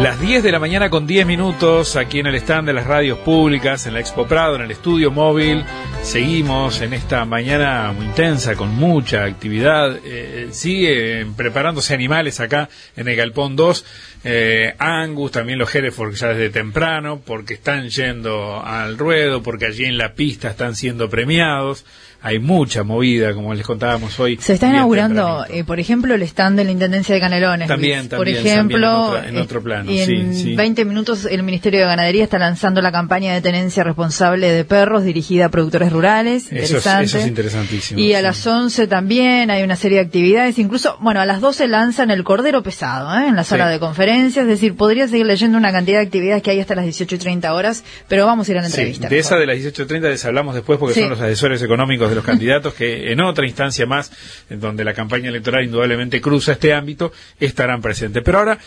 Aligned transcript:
Las 0.00 0.20
10 0.20 0.42
de 0.42 0.52
la 0.52 0.58
mañana 0.58 0.90
con 0.90 1.06
10 1.06 1.26
minutos 1.26 1.96
aquí 1.96 2.18
en 2.18 2.26
el 2.26 2.34
stand 2.34 2.68
de 2.68 2.74
las 2.74 2.86
radios 2.86 3.18
públicas, 3.18 3.86
en 3.86 3.94
la 3.94 4.00
Expo 4.00 4.26
Prado, 4.26 4.56
en 4.56 4.60
el 4.62 4.70
estudio 4.70 5.10
móvil. 5.10 5.64
Seguimos 6.02 6.80
en 6.80 6.92
esta 6.94 7.24
mañana 7.24 7.92
muy 7.92 8.06
intensa, 8.06 8.54
con 8.54 8.74
mucha 8.74 9.24
actividad. 9.24 9.98
Eh, 10.04 10.48
sigue 10.52 11.26
preparándose 11.36 11.94
animales 11.94 12.40
acá 12.40 12.68
en 12.96 13.08
el 13.08 13.16
Galpón 13.16 13.56
2. 13.56 13.84
Eh, 14.24 14.74
Angus, 14.78 15.32
también 15.32 15.58
los 15.58 15.74
Hereford 15.74 16.14
ya 16.14 16.28
desde 16.28 16.50
temprano, 16.50 17.20
porque 17.24 17.54
están 17.54 17.88
yendo 17.88 18.62
al 18.64 18.98
ruedo, 18.98 19.42
porque 19.42 19.66
allí 19.66 19.84
en 19.84 19.98
la 19.98 20.14
pista 20.14 20.48
están 20.48 20.74
siendo 20.74 21.10
premiados 21.10 21.84
hay 22.26 22.40
mucha 22.40 22.82
movida, 22.82 23.34
como 23.34 23.54
les 23.54 23.64
contábamos 23.64 24.18
hoy. 24.18 24.36
Se 24.40 24.54
está 24.54 24.68
inaugurando, 24.68 25.46
eh, 25.48 25.62
por 25.62 25.78
ejemplo, 25.78 26.12
el 26.12 26.22
stand 26.22 26.58
de 26.58 26.64
la 26.64 26.72
Intendencia 26.72 27.14
de 27.14 27.20
Canelones. 27.20 27.68
También, 27.68 28.08
Por 28.08 28.28
ejemplo, 28.28 29.22
en, 29.22 29.36
otro, 29.36 29.62
plano. 29.62 29.90
Y 29.90 30.00
en 30.00 30.56
20 30.56 30.84
minutos 30.86 31.26
el 31.30 31.44
Ministerio 31.44 31.78
de 31.80 31.86
Ganadería 31.86 32.24
está 32.24 32.38
lanzando 32.38 32.82
la 32.82 32.90
campaña 32.90 33.32
de 33.32 33.40
tenencia 33.42 33.84
responsable 33.84 34.50
de 34.50 34.64
perros 34.64 35.04
dirigida 35.04 35.46
a 35.46 35.48
productores 35.50 35.92
rurales. 35.96 36.52
Eso 36.52 36.78
es, 36.78 36.86
eso 36.86 37.18
es 37.18 37.26
interesantísimo. 37.26 37.98
Y 37.98 38.12
a 38.14 38.22
las 38.22 38.46
11 38.46 38.86
también 38.86 39.50
hay 39.50 39.62
una 39.62 39.76
serie 39.76 39.98
de 39.98 40.04
actividades. 40.04 40.58
Incluso, 40.58 40.96
bueno, 41.00 41.20
a 41.20 41.26
las 41.26 41.40
12 41.40 41.68
lanzan 41.68 42.10
el 42.10 42.22
Cordero 42.22 42.62
Pesado 42.62 43.16
¿eh? 43.18 43.28
en 43.28 43.36
la 43.36 43.44
sala 43.44 43.68
de 43.68 43.78
conferencias. 43.78 44.44
Es 44.44 44.48
decir, 44.48 44.76
podría 44.76 45.08
seguir 45.08 45.26
leyendo 45.26 45.56
una 45.56 45.72
cantidad 45.72 45.98
de 45.98 46.06
actividades 46.06 46.42
que 46.42 46.50
hay 46.50 46.60
hasta 46.60 46.74
las 46.74 46.84
18 46.84 47.14
y 47.14 47.18
30 47.18 47.54
horas, 47.54 47.84
pero 48.08 48.26
vamos 48.26 48.48
a 48.48 48.52
ir 48.52 48.58
a 48.58 48.60
la 48.60 48.66
entrevista. 48.66 49.08
de 49.08 49.18
esa 49.18 49.36
de 49.36 49.46
las 49.46 49.56
18 49.56 49.82
y 49.82 49.86
30 49.86 50.08
les 50.08 50.24
hablamos 50.24 50.54
después 50.54 50.78
porque 50.78 51.00
son 51.00 51.10
los 51.10 51.20
asesores 51.20 51.62
económicos 51.62 52.08
de 52.08 52.14
los 52.16 52.24
candidatos 52.24 52.74
que 52.74 53.12
en 53.12 53.20
otra 53.20 53.46
instancia 53.46 53.86
más, 53.86 54.12
donde 54.50 54.84
la 54.84 54.92
campaña 54.92 55.30
electoral 55.30 55.64
indudablemente 55.64 56.20
cruza 56.20 56.52
este 56.52 56.74
ámbito, 56.74 57.12
estarán 57.40 57.80
presentes. 57.80 58.22
Pero 58.22 58.38
ahora 58.38 58.58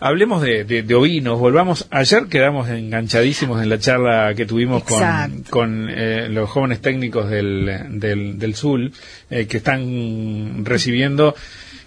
hablemos 0.00 0.42
de, 0.42 0.64
de, 0.64 0.94
ovinos, 0.94 1.38
volvamos, 1.38 1.86
ayer 1.90 2.26
quedamos 2.26 2.68
enganchadísimos 2.68 3.62
en 3.62 3.68
la 3.68 3.78
charla 3.78 4.34
que 4.34 4.46
tuvimos 4.46 4.84
con, 4.84 5.42
con 5.50 5.88
eh, 5.90 6.28
los 6.28 6.48
jóvenes 6.48 6.80
técnicos 6.80 7.28
del, 7.30 7.98
del, 8.00 8.38
del 8.38 8.54
SUL, 8.54 8.92
eh, 9.30 9.46
que 9.46 9.56
están 9.58 10.64
recibiendo 10.64 11.34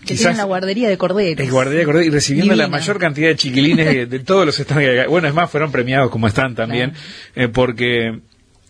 que 0.05 0.15
tienen 0.15 0.37
la 0.37 0.45
guardería 0.45 0.89
de 0.89 0.97
corderos. 0.97 1.49
guardería 1.51 1.81
de 1.81 1.85
corderos 1.85 2.07
y 2.07 2.09
recibiendo 2.09 2.55
la 2.55 2.67
mayor 2.67 2.97
cantidad 2.97 3.29
de 3.29 3.35
chiquilines 3.35 4.09
de, 4.09 4.19
todos 4.19 4.47
los 4.47 4.59
estados. 4.59 4.83
Bueno, 5.07 5.27
es 5.27 5.33
más, 5.33 5.49
fueron 5.49 5.71
premiados 5.71 6.09
como 6.09 6.27
están 6.27 6.55
también, 6.55 6.93
eh, 7.35 7.47
porque 7.47 8.19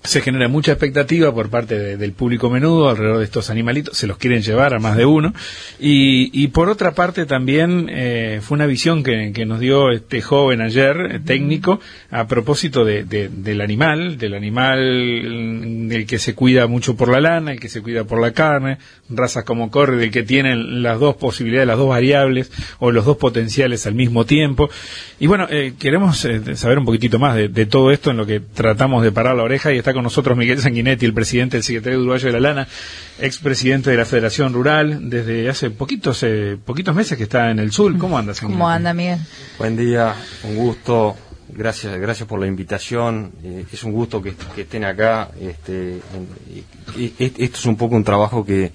se 0.03 0.21
genera 0.21 0.47
mucha 0.47 0.71
expectativa 0.71 1.33
por 1.33 1.49
parte 1.49 1.97
del 1.97 2.13
público 2.13 2.49
menudo 2.49 2.89
alrededor 2.89 3.19
de 3.19 3.25
estos 3.25 3.49
animalitos, 3.49 3.97
se 3.97 4.07
los 4.07 4.17
quieren 4.17 4.41
llevar 4.41 4.73
a 4.73 4.80
más 4.80 4.97
de 4.97 5.05
uno. 5.05 5.33
Y, 5.80 6.30
y 6.33 6.47
por 6.47 6.69
otra 6.69 6.94
parte 6.94 7.25
también 7.25 7.88
eh, 7.89 8.39
fue 8.41 8.55
una 8.55 8.66
visión 8.66 9.03
que, 9.03 9.31
nos 9.45 9.59
dio 9.59 9.91
este 9.91 10.22
joven 10.22 10.61
ayer, 10.61 10.97
eh, 11.11 11.19
técnico, 11.19 11.79
a 12.09 12.27
propósito 12.27 12.83
de, 12.83 13.03
del 13.03 13.61
animal, 13.61 14.17
del 14.17 14.33
animal 14.33 15.88
del 15.89 16.05
que 16.05 16.19
se 16.19 16.33
cuida 16.35 16.67
mucho 16.67 16.95
por 16.95 17.09
la 17.09 17.19
lana, 17.19 17.52
el 17.52 17.59
que 17.59 17.69
se 17.69 17.81
cuida 17.81 18.03
por 18.03 18.19
la 18.22 18.31
carne, 18.31 18.77
razas 19.09 19.44
como 19.44 19.69
corre, 19.69 19.97
del 19.97 20.11
que 20.11 20.23
tienen 20.23 20.81
las 20.81 20.99
dos 20.99 21.16
posibilidades, 21.16 21.67
las 21.67 21.77
dos 21.77 21.89
variables 21.89 22.52
o 22.79 22.91
los 22.91 23.05
dos 23.05 23.17
potenciales 23.17 23.85
al 23.85 23.94
mismo 23.94 24.25
tiempo. 24.25 24.69
Y 25.19 25.27
bueno, 25.27 25.47
eh, 25.49 25.73
queremos 25.77 26.27
saber 26.55 26.79
un 26.79 26.85
poquitito 26.85 27.19
más 27.19 27.35
de 27.35 27.66
todo 27.67 27.91
esto 27.91 28.11
en 28.11 28.17
lo 28.17 28.25
que 28.25 28.39
tratamos 28.39 29.03
de 29.03 29.11
parar 29.11 29.35
la 29.35 29.44
oreja 29.44 29.72
y 29.72 29.77
está 29.77 29.91
con 29.94 30.03
nosotros 30.03 30.38
Miguel 30.38 30.59
Sanguinetti, 30.59 31.06
el 31.06 31.14
presidente 31.14 31.58
del 31.58 31.64
Secretario 31.64 32.00
Uruguayo 32.00 32.28
de 32.28 32.34
la 32.34 32.39
Lana, 32.39 32.67
expresidente 33.20 33.89
de 33.92 33.97
la 33.97 34.06
Federación 34.06 34.53
Rural, 34.53 35.09
desde 35.09 35.50
hace 35.50 35.70
poquitos 35.70 36.23
eh, 36.23 36.58
poquitos 36.64 36.95
meses 36.95 37.17
que 37.17 37.23
está 37.23 37.52
en 37.52 37.59
el 37.59 37.72
sur. 37.72 37.97
¿Cómo 37.97 38.17
anda, 38.17 38.34
Sanguinetti? 38.34 38.59
¿Cómo 38.59 38.69
anda, 38.69 38.94
Miguel? 38.94 39.19
Buen 39.58 39.75
día, 39.78 40.16
un 40.44 40.56
gusto. 40.56 41.16
Gracias, 41.53 42.00
gracias 42.00 42.28
por 42.28 42.39
la 42.39 42.47
invitación. 42.47 43.31
Eh, 43.44 43.66
es 43.72 43.84
un 43.84 43.92
gusto 43.92 44.22
que, 44.22 44.34
estén 44.58 44.86
acá. 44.86 45.30
Este, 45.39 46.00
esto 47.17 47.58
es 47.58 47.66
un 47.66 47.75
poco 47.75 47.96
un 47.96 48.03
trabajo 48.03 48.46
que, 48.46 48.72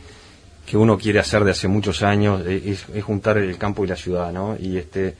que 0.67 0.77
uno 0.77 0.99
quiere 0.99 1.19
hacer 1.19 1.45
de 1.45 1.53
hace 1.53 1.69
muchos 1.69 2.03
años, 2.03 2.45
es, 2.47 2.85
es 2.93 3.05
juntar 3.05 3.39
el 3.39 3.57
campo 3.57 3.85
y 3.85 3.89
la 3.89 3.97
ciudad, 3.97 4.33
¿no? 4.33 4.57
Y 4.61 4.77
este 4.77 5.15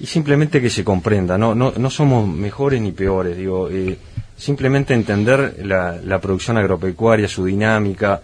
y 0.00 0.06
simplemente 0.06 0.60
que 0.60 0.70
se 0.70 0.84
comprenda, 0.84 1.36
no, 1.36 1.54
no, 1.54 1.72
no 1.76 1.90
somos 1.90 2.26
mejores 2.28 2.80
ni 2.80 2.92
peores, 2.92 3.36
digo, 3.36 3.68
eh, 3.68 3.98
simplemente 4.38 4.94
entender 4.94 5.56
la, 5.64 6.20
producción 6.20 6.56
agropecuaria, 6.56 7.28
su 7.28 7.44
dinámica, 7.44 8.22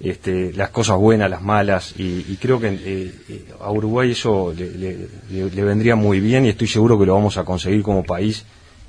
este, 0.00 0.52
las 0.52 0.70
cosas 0.70 0.96
buenas, 0.96 1.28
las 1.28 1.42
malas, 1.42 1.94
y, 1.98 2.36
creo 2.36 2.60
que 2.60 2.68
eh, 2.68 3.12
eh, 3.28 3.44
a 3.60 3.70
Uruguay 3.70 4.12
eso 4.12 4.54
le, 4.56 5.08
le, 5.30 5.64
vendría 5.64 5.96
muy 5.96 6.20
bien 6.20 6.46
y 6.46 6.50
estoy 6.50 6.68
seguro 6.68 6.98
que 6.98 7.06
lo 7.06 7.14
vamos 7.14 7.36
a 7.36 7.44
conseguir 7.44 7.82
como 7.82 8.04
país 8.04 8.44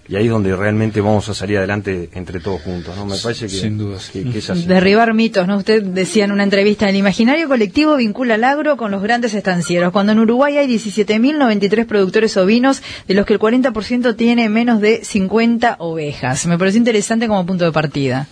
y 0.09 0.15
ahí 0.15 0.25
es 0.25 0.31
donde 0.31 0.55
realmente 0.55 1.01
vamos 1.01 1.29
a 1.29 1.35
salir 1.35 1.59
adelante 1.59 2.09
entre 2.13 2.39
todos 2.39 2.61
juntos, 2.63 2.97
¿no? 2.97 3.05
Me 3.05 3.15
parece 3.15 3.45
que, 3.45 3.51
Sin 3.51 3.77
duda. 3.77 3.97
es 3.97 4.49
así. 4.49 4.65
Derribar 4.65 5.13
mitos, 5.13 5.47
¿no? 5.47 5.57
Usted 5.57 5.83
decía 5.83 6.25
en 6.25 6.31
una 6.31 6.43
entrevista, 6.43 6.89
el 6.89 6.95
imaginario 6.95 7.47
colectivo 7.47 7.95
vincula 7.95 8.33
al 8.33 8.43
agro 8.43 8.75
con 8.75 8.89
los 8.89 9.03
grandes 9.03 9.35
estancieros, 9.35 9.91
cuando 9.91 10.13
en 10.13 10.19
Uruguay 10.19 10.57
hay 10.57 10.67
17.093 10.67 11.85
productores 11.85 12.35
ovinos, 12.37 12.81
de 13.07 13.13
los 13.13 13.27
que 13.27 13.33
el 13.33 13.39
40% 13.39 14.15
tiene 14.15 14.49
menos 14.49 14.81
de 14.81 15.05
50 15.05 15.75
ovejas. 15.77 16.47
Me 16.47 16.57
parece 16.57 16.79
interesante 16.79 17.27
como 17.27 17.45
punto 17.45 17.65
de 17.65 17.71
partida. 17.71 18.27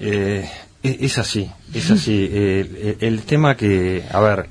Eh, 0.00 0.48
es 0.82 1.18
así, 1.18 1.50
es 1.74 1.90
así. 1.90 2.30
el 3.00 3.22
tema 3.26 3.58
que, 3.58 4.04
a 4.10 4.20
ver, 4.20 4.46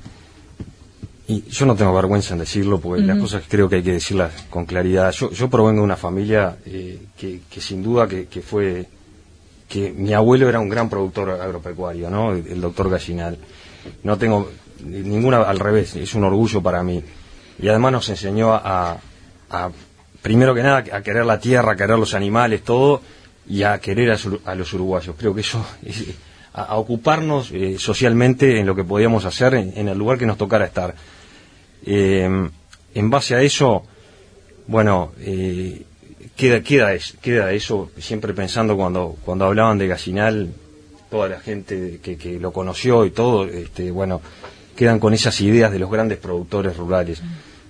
y 1.26 1.42
yo 1.48 1.64
no 1.64 1.74
tengo 1.74 1.94
vergüenza 1.94 2.34
en 2.34 2.40
decirlo, 2.40 2.78
porque 2.78 3.02
las 3.02 3.18
cosas 3.18 3.44
creo 3.48 3.68
que 3.68 3.76
hay 3.76 3.82
que 3.82 3.92
decirlas 3.92 4.32
con 4.50 4.66
claridad. 4.66 5.10
Yo, 5.12 5.30
yo 5.30 5.48
provengo 5.48 5.80
de 5.80 5.84
una 5.84 5.96
familia 5.96 6.56
eh, 6.66 6.98
que, 7.16 7.60
sin 7.60 7.82
duda 7.82 8.06
que, 8.06 8.42
fue, 8.42 8.86
que 9.68 9.90
mi 9.90 10.12
abuelo 10.12 10.48
era 10.48 10.60
un 10.60 10.68
gran 10.68 10.90
productor 10.90 11.30
agropecuario, 11.30 12.10
¿no? 12.10 12.32
El, 12.32 12.60
doctor 12.60 12.90
Gallinal. 12.90 13.38
No 14.02 14.18
tengo 14.18 14.50
ninguna, 14.84 15.42
al 15.42 15.58
revés, 15.58 15.96
es 15.96 16.14
un 16.14 16.24
orgullo 16.24 16.62
para 16.62 16.82
mí. 16.82 17.02
Y 17.58 17.68
además 17.68 17.92
nos 17.92 18.08
enseñó 18.10 18.52
a, 18.52 18.98
a 19.50 19.70
primero 20.20 20.54
que 20.54 20.62
nada, 20.62 20.84
a 20.92 21.02
querer 21.02 21.24
la 21.24 21.38
tierra, 21.38 21.72
a 21.72 21.76
querer 21.76 21.98
los 21.98 22.12
animales, 22.12 22.62
todo, 22.62 23.00
y 23.48 23.62
a 23.62 23.78
querer 23.78 24.16
a, 24.44 24.54
los 24.54 24.72
uruguayos. 24.72 25.14
Creo 25.18 25.34
que 25.34 25.42
eso 25.42 25.64
a, 26.54 26.76
ocuparnos 26.76 27.50
eh, 27.52 27.76
socialmente 27.78 28.58
en 28.58 28.66
lo 28.66 28.74
que 28.74 28.84
podíamos 28.84 29.24
hacer 29.24 29.54
en, 29.54 29.88
el 29.88 29.98
lugar 29.98 30.18
que 30.18 30.26
nos 30.26 30.38
tocara 30.38 30.64
estar. 30.64 30.94
Eh, 31.84 32.48
en 32.94 33.10
base 33.10 33.34
a 33.34 33.42
eso, 33.42 33.82
bueno, 34.68 35.12
eh, 35.20 35.82
queda, 36.36 36.62
queda, 36.62 36.92
queda 37.20 37.52
eso, 37.52 37.90
siempre 37.98 38.32
pensando 38.32 38.76
cuando, 38.76 39.16
cuando 39.24 39.46
hablaban 39.46 39.78
de 39.78 39.88
Gacinal, 39.88 40.54
toda 41.10 41.28
la 41.28 41.40
gente 41.40 41.98
que, 42.02 42.16
que 42.16 42.38
lo 42.38 42.52
conoció 42.52 43.04
y 43.04 43.10
todo, 43.10 43.46
este, 43.46 43.90
bueno, 43.90 44.22
quedan 44.76 45.00
con 45.00 45.12
esas 45.12 45.40
ideas 45.40 45.72
de 45.72 45.80
los 45.80 45.90
grandes 45.90 46.18
productores 46.18 46.76
rurales. 46.76 47.20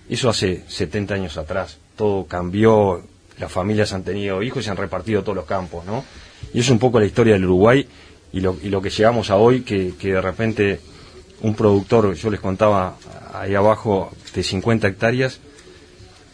Eso 0.09 0.29
hace 0.29 0.63
70 0.69 1.15
años 1.15 1.39
atrás, 1.39 1.79
todo 1.97 2.27
cambió, 2.27 3.03
las 3.39 3.51
familias 3.51 3.93
han 3.95 4.05
tenido 4.05 4.43
hijos 4.43 4.63
y 4.63 4.65
se 4.65 4.71
han 4.71 4.77
repartido 4.77 5.23
todos 5.23 5.37
los 5.37 5.47
campos, 5.47 5.85
¿no? 5.87 6.05
Y 6.53 6.61
es 6.61 6.69
un 6.69 6.79
poco 6.79 7.01
la 7.01 7.07
historia 7.07 7.33
del 7.33 7.47
Uruguay 7.47 7.87
y 8.35 8.41
lo, 8.41 8.57
y 8.61 8.69
lo 8.69 8.83
que 8.83 8.91
llegamos 8.91 9.31
a 9.31 9.37
hoy, 9.37 9.61
que, 9.61 9.95
que 9.97 10.15
de 10.15 10.21
repente 10.21 10.81
un 11.43 11.55
productor, 11.55 12.15
yo 12.15 12.31
les 12.31 12.41
contaba 12.41 12.97
ahí 13.33 13.55
abajo, 13.55 14.11
de 14.35 14.43
50 14.43 14.89
hectáreas, 14.89 15.39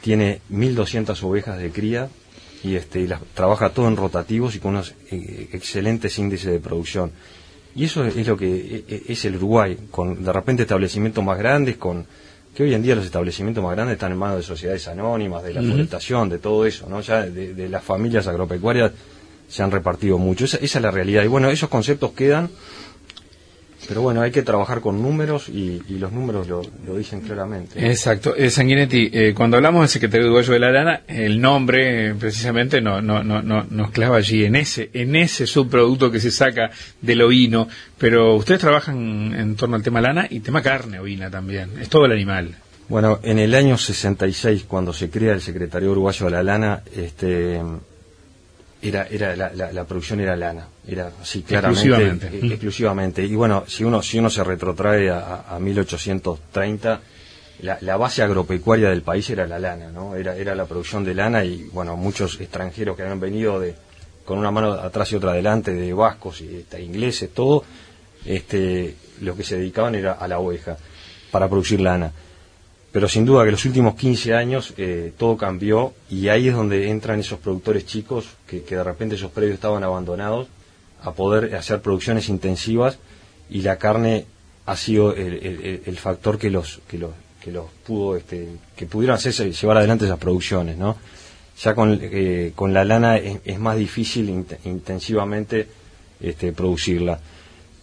tiene 0.00 0.40
1.200 0.50 1.22
ovejas 1.22 1.58
de 1.58 1.70
cría 1.70 2.08
y, 2.64 2.76
este, 2.76 3.00
y 3.00 3.06
las, 3.06 3.20
trabaja 3.34 3.68
todo 3.68 3.86
en 3.86 3.96
rotativos 3.96 4.56
y 4.56 4.60
con 4.60 4.70
unos 4.70 4.94
eh, 5.10 5.50
excelentes 5.52 6.18
índices 6.18 6.50
de 6.50 6.58
producción. 6.58 7.12
Y 7.76 7.84
eso 7.84 8.02
es 8.06 8.26
lo 8.26 8.36
que 8.36 8.46
e, 8.46 8.84
e, 8.88 9.02
es 9.08 9.22
el 9.26 9.36
Uruguay, 9.36 9.76
con 9.90 10.24
de 10.24 10.32
repente 10.32 10.62
establecimientos 10.62 11.22
más 11.22 11.36
grandes, 11.36 11.76
con 11.76 12.06
que 12.54 12.62
hoy 12.62 12.72
en 12.72 12.82
día 12.82 12.96
los 12.96 13.04
establecimientos 13.04 13.62
más 13.62 13.74
grandes 13.74 13.94
están 13.94 14.12
en 14.12 14.18
manos 14.18 14.38
de 14.38 14.42
sociedades 14.42 14.88
anónimas, 14.88 15.42
de 15.42 15.52
la 15.52 15.62
forestación, 15.62 16.30
de 16.30 16.38
todo 16.38 16.64
eso, 16.64 16.88
¿no? 16.88 17.02
Ya 17.02 17.22
de, 17.22 17.52
de, 17.52 17.68
las 17.68 17.84
familias 17.84 18.26
agropecuarias 18.26 18.90
se 19.50 19.62
han 19.62 19.70
repartido 19.70 20.16
mucho. 20.16 20.46
Esa, 20.46 20.56
esa 20.56 20.78
es 20.78 20.82
la 20.82 20.90
realidad. 20.90 21.22
Y 21.24 21.28
bueno, 21.28 21.50
esos 21.50 21.68
conceptos 21.68 22.12
quedan 22.12 22.48
pero 23.88 24.02
bueno, 24.02 24.20
hay 24.20 24.30
que 24.30 24.42
trabajar 24.42 24.80
con 24.80 25.02
números 25.02 25.48
y, 25.48 25.80
los 25.98 26.12
números 26.12 26.46
lo, 26.46 26.62
dicen 26.96 27.22
claramente. 27.22 27.84
Exacto. 27.90 28.36
Eh, 28.36 28.50
Sanguinetti, 28.50 29.10
eh, 29.12 29.34
cuando 29.34 29.56
hablamos 29.56 29.82
del 29.82 29.88
secretario 29.88 30.26
uruguayo 30.26 30.52
de 30.52 30.60
la 30.60 30.70
lana, 30.70 31.02
el 31.08 31.40
nombre 31.40 32.10
eh, 32.10 32.14
precisamente 32.14 32.80
no, 32.80 33.02
no, 33.02 33.24
no, 33.24 33.42
no, 33.42 33.66
nos 33.68 33.90
clava 33.90 34.18
allí, 34.18 34.44
en 34.44 34.56
ese, 34.56 34.90
en 34.92 35.16
ese 35.16 35.46
subproducto 35.46 36.10
que 36.10 36.20
se 36.20 36.30
saca 36.30 36.70
del 37.00 37.22
ovino. 37.22 37.68
Pero 37.98 38.36
ustedes 38.36 38.60
trabajan 38.60 39.34
en 39.36 39.56
torno 39.56 39.76
al 39.76 39.82
tema 39.82 40.00
lana 40.00 40.26
y 40.30 40.40
tema 40.40 40.62
carne 40.62 41.00
ovina 41.00 41.30
también. 41.30 41.70
Es 41.80 41.88
todo 41.88 42.04
el 42.04 42.12
animal. 42.12 42.54
Bueno, 42.88 43.18
en 43.22 43.38
el 43.38 43.54
año 43.54 43.78
66, 43.78 44.64
cuando 44.68 44.92
se 44.92 45.10
crea 45.10 45.32
el 45.32 45.40
secretario 45.40 45.90
uruguayo 45.90 46.26
de 46.26 46.32
la 46.32 46.42
lana, 46.42 46.82
este, 46.94 47.60
era, 48.82 49.06
era 49.08 49.36
la, 49.36 49.72
la, 49.72 49.84
producción 49.84 50.20
era 50.20 50.36
lana, 50.36 50.66
era 50.86 51.12
así 51.20 51.42
claramente 51.42 51.82
exclusivamente. 51.82 52.26
Eh, 52.28 52.46
exclusivamente. 52.48 53.24
Y 53.24 53.34
bueno, 53.34 53.64
si 53.66 53.84
uno 53.84 54.02
si 54.02 54.18
uno 54.18 54.30
se 54.30 54.42
retrotrae 54.42 55.10
a, 55.10 55.44
a 55.48 55.58
1830, 55.58 57.00
la, 57.62 57.96
base 57.96 58.22
agropecuaria 58.22 58.90
del 58.90 59.02
país 59.02 59.28
era 59.30 59.46
la 59.46 59.58
lana, 59.58 59.90
¿no? 59.90 60.16
Era, 60.16 60.36
era 60.36 60.54
la 60.54 60.64
producción 60.64 61.04
de 61.04 61.14
lana 61.14 61.44
y, 61.44 61.64
bueno, 61.72 61.96
muchos 61.96 62.40
extranjeros 62.40 62.96
que 62.96 63.02
habían 63.02 63.20
venido 63.20 63.60
de, 63.60 63.74
con 64.24 64.38
una 64.38 64.50
mano 64.50 64.72
atrás 64.72 65.12
y 65.12 65.16
otra 65.16 65.32
adelante, 65.32 65.74
de 65.74 65.92
vascos 65.92 66.40
y 66.40 66.56
este, 66.56 66.82
ingleses, 66.82 67.30
todo, 67.34 67.64
este, 68.24 68.94
lo 69.20 69.36
que 69.36 69.44
se 69.44 69.58
dedicaban 69.58 69.94
era 69.94 70.12
a 70.12 70.26
la 70.28 70.38
oveja 70.38 70.76
para 71.30 71.48
producir 71.48 71.80
lana. 71.80 72.12
Pero 72.92 73.08
sin 73.08 73.24
duda 73.24 73.44
que 73.44 73.52
los 73.52 73.64
últimos 73.64 73.94
15 73.94 74.34
años 74.34 74.74
eh, 74.76 75.12
todo 75.16 75.36
cambió 75.36 75.94
y 76.08 76.28
ahí 76.28 76.48
es 76.48 76.54
donde 76.54 76.90
entran 76.90 77.20
esos 77.20 77.38
productores 77.38 77.86
chicos 77.86 78.26
que, 78.46 78.60
de 78.60 78.82
repente 78.82 79.14
esos 79.14 79.30
predios 79.30 79.54
estaban 79.54 79.84
abandonados 79.84 80.48
a 81.02 81.12
poder 81.12 81.54
hacer 81.54 81.80
producciones 81.80 82.28
intensivas 82.28 82.98
y 83.48 83.62
la 83.62 83.76
carne 83.76 84.26
ha 84.66 84.76
sido 84.76 85.14
el, 85.14 85.96
factor 85.98 86.38
que 86.38 86.50
los, 86.50 86.80
que 86.88 86.98
los, 86.98 87.10
que 87.42 87.50
los 87.50 87.66
pudo, 87.86 88.16
este, 88.16 88.48
que 88.76 88.86
pudieron 88.86 89.16
hacerse, 89.16 89.50
llevar 89.50 89.78
adelante 89.78 90.04
esas 90.04 90.18
producciones, 90.18 90.76
¿no? 90.76 90.96
Ya 91.62 91.74
con, 91.74 91.98
eh, 92.00 92.52
con 92.54 92.72
la 92.72 92.84
lana 92.84 93.16
es, 93.16 93.58
más 93.58 93.76
difícil 93.76 94.28
intensivamente 94.64 95.66
este, 96.20 96.52
producirla. 96.52 97.18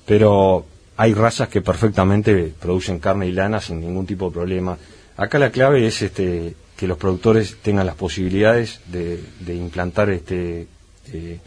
Pero 0.06 0.65
hay 0.95 1.13
razas 1.13 1.50
que 1.50 1.62
perfectamente 1.62 2.53
producen 2.60 3.00
carne 3.00 3.27
y 3.27 3.31
lana 3.31 3.62
sin 3.62 3.80
ningún 3.80 4.06
tipo 4.06 4.27
de 4.27 4.33
problema. 4.33 4.77
Acá 5.17 5.39
la 5.39 5.49
clave 5.49 5.87
es 5.87 6.01
este, 6.03 6.53
que 6.77 6.87
los 6.87 6.97
productores 6.97 7.57
tengan 7.63 7.87
las 7.87 7.95
posibilidades 7.95 8.81
de, 8.85 9.19
implantar 9.47 10.11
este, 10.11 10.67
eh, 11.11 11.39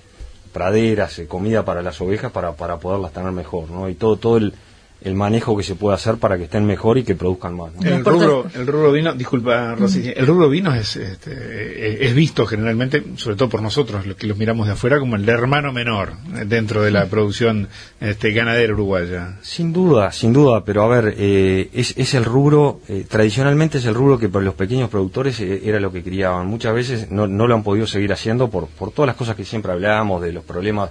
praderas, 0.52 1.18
eh, 1.20 1.26
comida 1.26 1.64
para 1.64 1.80
las 1.80 2.00
ovejas 2.00 2.32
para, 2.32 2.52
para 2.52 2.78
poderlas 2.78 3.12
tener 3.12 3.30
mejor, 3.30 3.70
¿no? 3.70 3.88
Y 3.88 3.94
todo, 3.94 4.16
todo 4.16 4.38
el, 4.38 4.54
el 5.02 5.14
manejo 5.14 5.56
que 5.56 5.62
se 5.62 5.74
puede 5.74 5.94
hacer 5.94 6.16
para 6.16 6.36
que 6.36 6.44
estén 6.44 6.66
mejor 6.66 6.98
y 6.98 7.04
que 7.04 7.14
produzcan 7.14 7.56
más. 7.56 7.72
El, 7.82 8.04
rubro, 8.04 8.46
el 8.54 8.66
rubro 8.66 8.92
vino, 8.92 9.14
disculpa 9.14 9.74
Rosy, 9.74 10.00
mm. 10.00 10.12
el 10.16 10.26
rubro 10.26 10.48
vino 10.48 10.74
es, 10.74 10.96
este, 10.96 12.06
es 12.06 12.14
visto 12.14 12.46
generalmente, 12.46 13.02
sobre 13.16 13.36
todo 13.36 13.48
por 13.48 13.62
nosotros, 13.62 14.06
los 14.06 14.16
que 14.16 14.26
los 14.26 14.36
miramos 14.36 14.66
de 14.66 14.74
afuera, 14.74 14.98
como 14.98 15.16
el 15.16 15.28
hermano 15.28 15.72
menor 15.72 16.12
dentro 16.46 16.82
de 16.82 16.90
la 16.90 17.06
producción 17.06 17.68
este, 18.00 18.32
ganadera 18.32 18.72
uruguaya. 18.72 19.38
Sin 19.42 19.72
duda, 19.72 20.12
sin 20.12 20.32
duda, 20.32 20.64
pero 20.64 20.82
a 20.82 20.88
ver, 20.88 21.14
eh, 21.16 21.70
es, 21.72 21.94
es, 21.96 22.14
el 22.14 22.24
rubro, 22.24 22.80
eh, 22.88 23.06
tradicionalmente 23.08 23.78
es 23.78 23.86
el 23.86 23.94
rubro 23.94 24.18
que 24.18 24.28
para 24.28 24.44
los 24.44 24.54
pequeños 24.54 24.90
productores 24.90 25.40
eh, 25.40 25.62
era 25.64 25.80
lo 25.80 25.92
que 25.92 26.02
criaban. 26.02 26.46
Muchas 26.46 26.74
veces 26.74 27.10
no, 27.10 27.26
no 27.26 27.46
lo 27.46 27.54
han 27.54 27.62
podido 27.62 27.86
seguir 27.86 28.12
haciendo 28.12 28.50
por, 28.50 28.66
por 28.66 28.92
todas 28.92 29.06
las 29.06 29.16
cosas 29.16 29.36
que 29.36 29.44
siempre 29.44 29.72
hablábamos, 29.72 30.22
de 30.22 30.32
los 30.32 30.44
problemas 30.44 30.90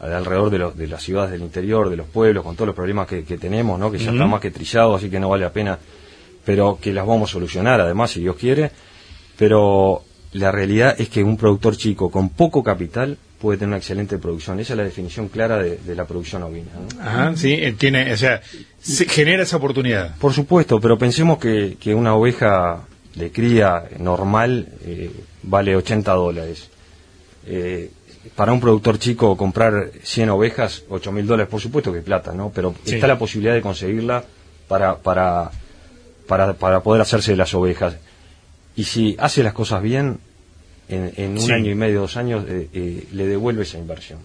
alrededor 0.00 0.50
de, 0.50 0.82
de 0.82 0.88
las 0.88 1.02
ciudades 1.02 1.32
del 1.32 1.42
interior, 1.42 1.90
de 1.90 1.96
los 1.96 2.06
pueblos, 2.06 2.44
con 2.44 2.54
todos 2.54 2.68
los 2.68 2.76
problemas 2.76 3.06
que, 3.06 3.22
tenemos, 3.22 3.78
¿no? 3.78 3.90
que 3.90 3.98
ya 3.98 4.12
está 4.12 4.26
más 4.26 4.40
que 4.40 4.50
trillado, 4.50 4.94
así 4.94 5.10
que 5.10 5.18
no 5.18 5.28
vale 5.28 5.44
la 5.44 5.52
pena, 5.52 5.78
pero 6.44 6.78
que 6.80 6.92
las 6.92 7.06
vamos 7.06 7.30
a 7.30 7.32
solucionar, 7.32 7.80
además, 7.80 8.10
si 8.12 8.20
Dios 8.20 8.36
quiere. 8.36 8.70
Pero 9.36 10.02
la 10.32 10.52
realidad 10.52 10.94
es 10.98 11.08
que 11.08 11.22
un 11.22 11.36
productor 11.36 11.76
chico 11.76 12.10
con 12.10 12.30
poco 12.30 12.62
capital 12.62 13.18
puede 13.40 13.58
tener 13.58 13.68
una 13.68 13.76
excelente 13.78 14.18
producción. 14.18 14.58
Esa 14.60 14.72
es 14.72 14.76
la 14.76 14.84
definición 14.84 15.28
clara 15.28 15.58
de, 15.58 15.94
la 15.94 16.04
producción 16.04 16.42
ovina. 16.42 16.70
Ajá, 17.00 17.36
sí, 17.36 17.52
eh, 17.52 17.72
tiene, 17.78 18.12
o 18.12 18.16
sea, 18.16 18.40
se 18.80 19.06
genera 19.06 19.44
esa 19.44 19.56
oportunidad. 19.56 20.16
Por 20.16 20.32
supuesto, 20.32 20.80
pero 20.80 20.98
pensemos 20.98 21.38
que, 21.38 21.76
que 21.78 21.94
una 21.94 22.14
oveja 22.14 22.84
de 23.14 23.30
cría 23.30 23.84
normal 23.98 24.68
eh, 24.84 25.10
vale 25.42 25.76
80 25.76 26.12
dólares. 26.12 26.68
Eh, 27.46 27.90
para 28.34 28.52
un 28.52 28.60
productor 28.60 28.98
chico 28.98 29.36
comprar 29.36 29.90
100 30.02 30.30
ovejas, 30.30 30.84
8 30.88 31.12
mil 31.12 31.26
dólares, 31.26 31.50
por 31.50 31.60
supuesto 31.60 31.92
que 31.92 32.00
plata, 32.00 32.32
¿no? 32.32 32.50
Pero 32.54 32.74
está 32.84 33.06
la 33.06 33.18
posibilidad 33.18 33.54
de 33.54 33.62
conseguirla 33.62 34.24
para, 34.66 34.96
para, 34.98 35.50
para, 36.26 36.52
para, 36.54 36.80
poder 36.82 37.02
hacerse 37.02 37.32
de 37.32 37.36
las 37.36 37.54
ovejas. 37.54 37.96
Y 38.76 38.84
si 38.84 39.16
hace 39.18 39.42
las 39.42 39.52
cosas 39.52 39.82
bien, 39.82 40.18
en, 40.88 41.38
un 41.38 41.52
año 41.52 41.70
y 41.70 41.74
medio, 41.74 42.00
dos 42.00 42.16
años, 42.16 42.44
eh, 42.48 42.68
eh, 42.72 43.08
le 43.12 43.26
devuelve 43.26 43.62
esa 43.62 43.78
inversión. 43.78 44.20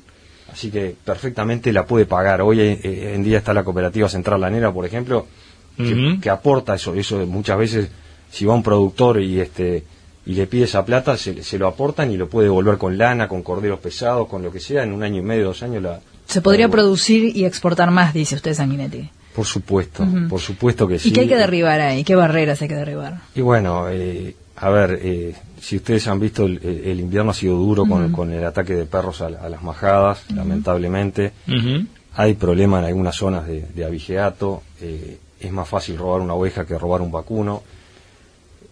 Así 0.51 0.69
que 0.69 0.95
perfectamente 1.03 1.73
la 1.73 1.85
puede 1.85 2.05
pagar. 2.05 2.41
Hoy 2.41 2.59
eh, 2.61 3.13
en 3.15 3.23
día 3.23 3.39
está 3.39 3.53
la 3.53 3.63
cooperativa 3.63 4.07
central 4.07 4.41
lanera, 4.41 4.71
por 4.71 4.85
ejemplo, 4.85 5.27
que, 5.75 6.19
que 6.21 6.29
aporta 6.29 6.75
eso. 6.75 6.93
Eso 6.93 7.25
muchas 7.25 7.57
veces, 7.57 7.89
si 8.31 8.45
va 8.45 8.53
un 8.53 8.63
productor 8.63 9.21
y 9.21 9.39
este 9.39 9.83
y 10.25 10.33
le 10.33 10.47
pide 10.47 10.63
esa 10.63 10.85
plata, 10.85 11.17
se, 11.17 11.43
se, 11.43 11.57
lo 11.57 11.67
aportan 11.67 12.11
y 12.11 12.17
lo 12.17 12.29
puede 12.29 12.47
devolver 12.47 12.77
con 12.77 12.97
lana, 12.97 13.27
con 13.27 13.43
corderos 13.43 13.79
pesados, 13.79 14.27
con 14.27 14.41
lo 14.41 14.51
que 14.51 14.59
sea, 14.59 14.83
en 14.83 14.93
un 14.93 15.03
año 15.03 15.19
y 15.19 15.23
medio, 15.23 15.45
dos 15.45 15.63
años 15.63 15.83
la... 15.83 15.99
Se 16.25 16.41
podría 16.41 16.69
producir 16.69 17.35
y 17.35 17.45
exportar 17.45 17.91
más, 17.91 18.13
dice 18.13 18.35
usted, 18.35 18.53
Sanguinetti. 18.53 19.09
Por 19.35 19.45
supuesto, 19.45 20.05
por 20.29 20.39
supuesto 20.39 20.87
que 20.87 20.99
sí. 20.99 21.09
¿Y 21.09 21.11
qué 21.11 21.21
hay 21.21 21.27
que 21.27 21.35
derribar 21.35 21.81
ahí? 21.81 22.03
¿Qué 22.03 22.15
barreras 22.15 22.61
hay 22.61 22.67
que 22.67 22.75
derribar? 22.75 23.21
Y 23.35 23.41
bueno, 23.41 23.89
eh, 23.89 24.35
a 24.57 24.69
ver, 24.69 24.99
eh, 25.01 25.35
si 25.59 25.77
ustedes 25.77 26.07
han 26.07 26.19
visto, 26.19 26.45
el, 26.45 26.99
invierno 26.99 27.31
ha 27.31 27.33
sido 27.33 27.57
duro 27.57 27.85
con, 27.85 28.11
con, 28.11 28.31
el 28.31 28.45
ataque 28.45 28.75
de 28.75 28.85
perros 28.85 29.21
a, 29.21 29.29
las 29.29 29.63
majadas, 29.63 30.23
lamentablemente. 30.33 31.33
Hay 32.15 32.35
problemas 32.35 32.81
en 32.81 32.85
algunas 32.85 33.15
zonas 33.15 33.47
de, 33.47 33.65
de 33.73 33.85
abigeato. 33.85 34.61
Eh, 34.79 35.17
es 35.39 35.51
más 35.51 35.67
fácil 35.67 35.97
robar 35.97 36.21
una 36.21 36.35
oveja 36.35 36.65
que 36.65 36.77
robar 36.77 37.01
un 37.01 37.11
vacuno 37.11 37.63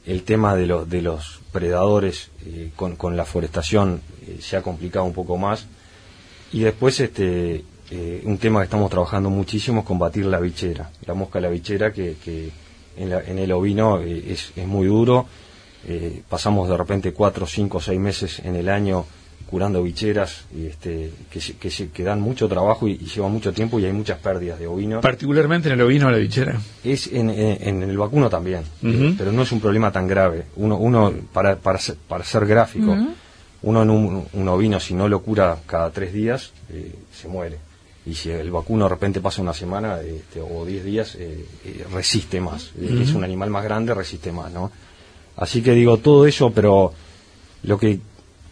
el 0.06 0.24
tema 0.24 0.56
de, 0.56 0.68
los 0.68 0.89
de 0.89 1.01
los 1.01 1.39
predadores 1.51 2.31
eh, 2.45 2.71
con, 2.75 2.95
con, 2.95 3.15
la 3.15 3.25
forestación 3.25 4.01
eh, 4.25 4.38
se 4.42 4.57
ha 4.57 4.62
complicado 4.62 5.06
un 5.06 5.13
poco 5.13 5.38
más. 5.38 5.68
Y 6.51 6.62
después 6.62 7.00
este 7.00 7.63
eh, 7.92 8.21
un 8.25 8.38
tema 8.38 8.59
que 8.59 8.65
estamos 8.65 8.89
trabajando 8.89 9.30
muchísimo 9.30 9.81
es 9.81 9.86
combatir 9.86 10.25
la 10.25 10.39
bichera, 10.39 10.92
la 11.06 11.13
mosca 11.13 11.39
la 11.39 11.50
bichera 11.50 11.92
que, 11.92 12.15
que 12.24 12.51
en, 12.98 13.12
en, 13.12 13.39
el 13.39 13.51
ovino 13.51 14.00
es, 14.00 14.51
es, 14.56 14.68
muy 14.68 14.88
duro. 14.88 15.25
pasamos 16.30 16.69
de 16.69 16.77
repente 16.77 17.13
cuatro, 17.13 17.45
cinco, 17.45 17.80
seis 17.80 18.00
meses 18.00 18.39
en 18.39 18.56
el 18.56 18.69
año 18.69 19.06
curando 19.51 19.83
bicheras 19.83 20.45
y 20.56 20.68
este, 20.68 21.12
que, 21.30 21.42
que, 21.59 21.89
que 21.89 22.03
dan 22.03 22.21
mucho 22.21 22.48
trabajo 22.48 22.88
y, 22.88 22.98
llevan 22.98 23.33
mucho 23.33 23.51
tiempo 23.51 23.81
y 23.81 23.86
hay 23.86 23.92
muchas 23.92 24.18
pérdidas 24.19 24.57
de 24.57 24.65
ovino. 24.65 25.01
Particularmente 25.01 25.68
en 25.68 25.74
el 25.74 25.81
ovino 25.81 26.07
o 26.07 26.09
la 26.09 26.18
bichera. 26.18 26.57
Es 26.86 27.07
en, 27.07 27.30
en, 27.30 27.83
el 27.83 27.98
vacuno 27.98 28.30
también, 28.30 28.63
pero 29.18 29.33
no 29.33 29.42
es 29.42 29.51
un 29.51 29.59
problema 29.59 29.92
tan 29.92 30.07
grave. 30.07 30.45
Uno, 30.56 30.77
uno 30.77 31.13
para, 31.33 31.57
para, 31.57 31.80
ser, 31.80 31.98
para 32.07 32.24
ser 32.24 32.45
gráfico, 32.45 32.95
uno 33.63 33.83
en 33.83 33.89
un, 33.89 34.48
ovino 34.48 34.80
si 34.80 34.94
no 34.94 35.09
lo 35.09 35.21
cura 35.21 35.57
cada 35.65 35.92
tres 35.92 36.13
días, 36.13 36.53
eh, 36.69 36.95
se 37.13 37.27
muere. 37.27 37.57
Y 38.06 38.15
si 38.15 38.31
el 38.31 38.50
vacuno 38.51 38.86
de 38.86 38.89
repente 38.89 39.19
pasa 39.19 39.42
una 39.42 39.53
semana 39.53 40.00
este, 40.00 40.39
o 40.39 40.65
diez 40.65 40.86
días, 40.86 41.15
eh, 41.15 41.45
eh, 41.65 41.86
resiste 41.92 42.39
más. 42.39 42.71
Es 42.81 43.13
un 43.13 43.25
animal 43.25 43.50
más 43.50 43.65
grande, 43.65 43.94
resiste 43.94 44.31
más, 44.31 44.50
¿no? 44.50 44.71
Así 45.36 45.62
que 45.62 45.74
digo 45.74 45.98
todo 45.98 46.25
eso, 46.25 46.51
pero 46.51 46.94
lo 47.63 47.77
que 47.77 48.00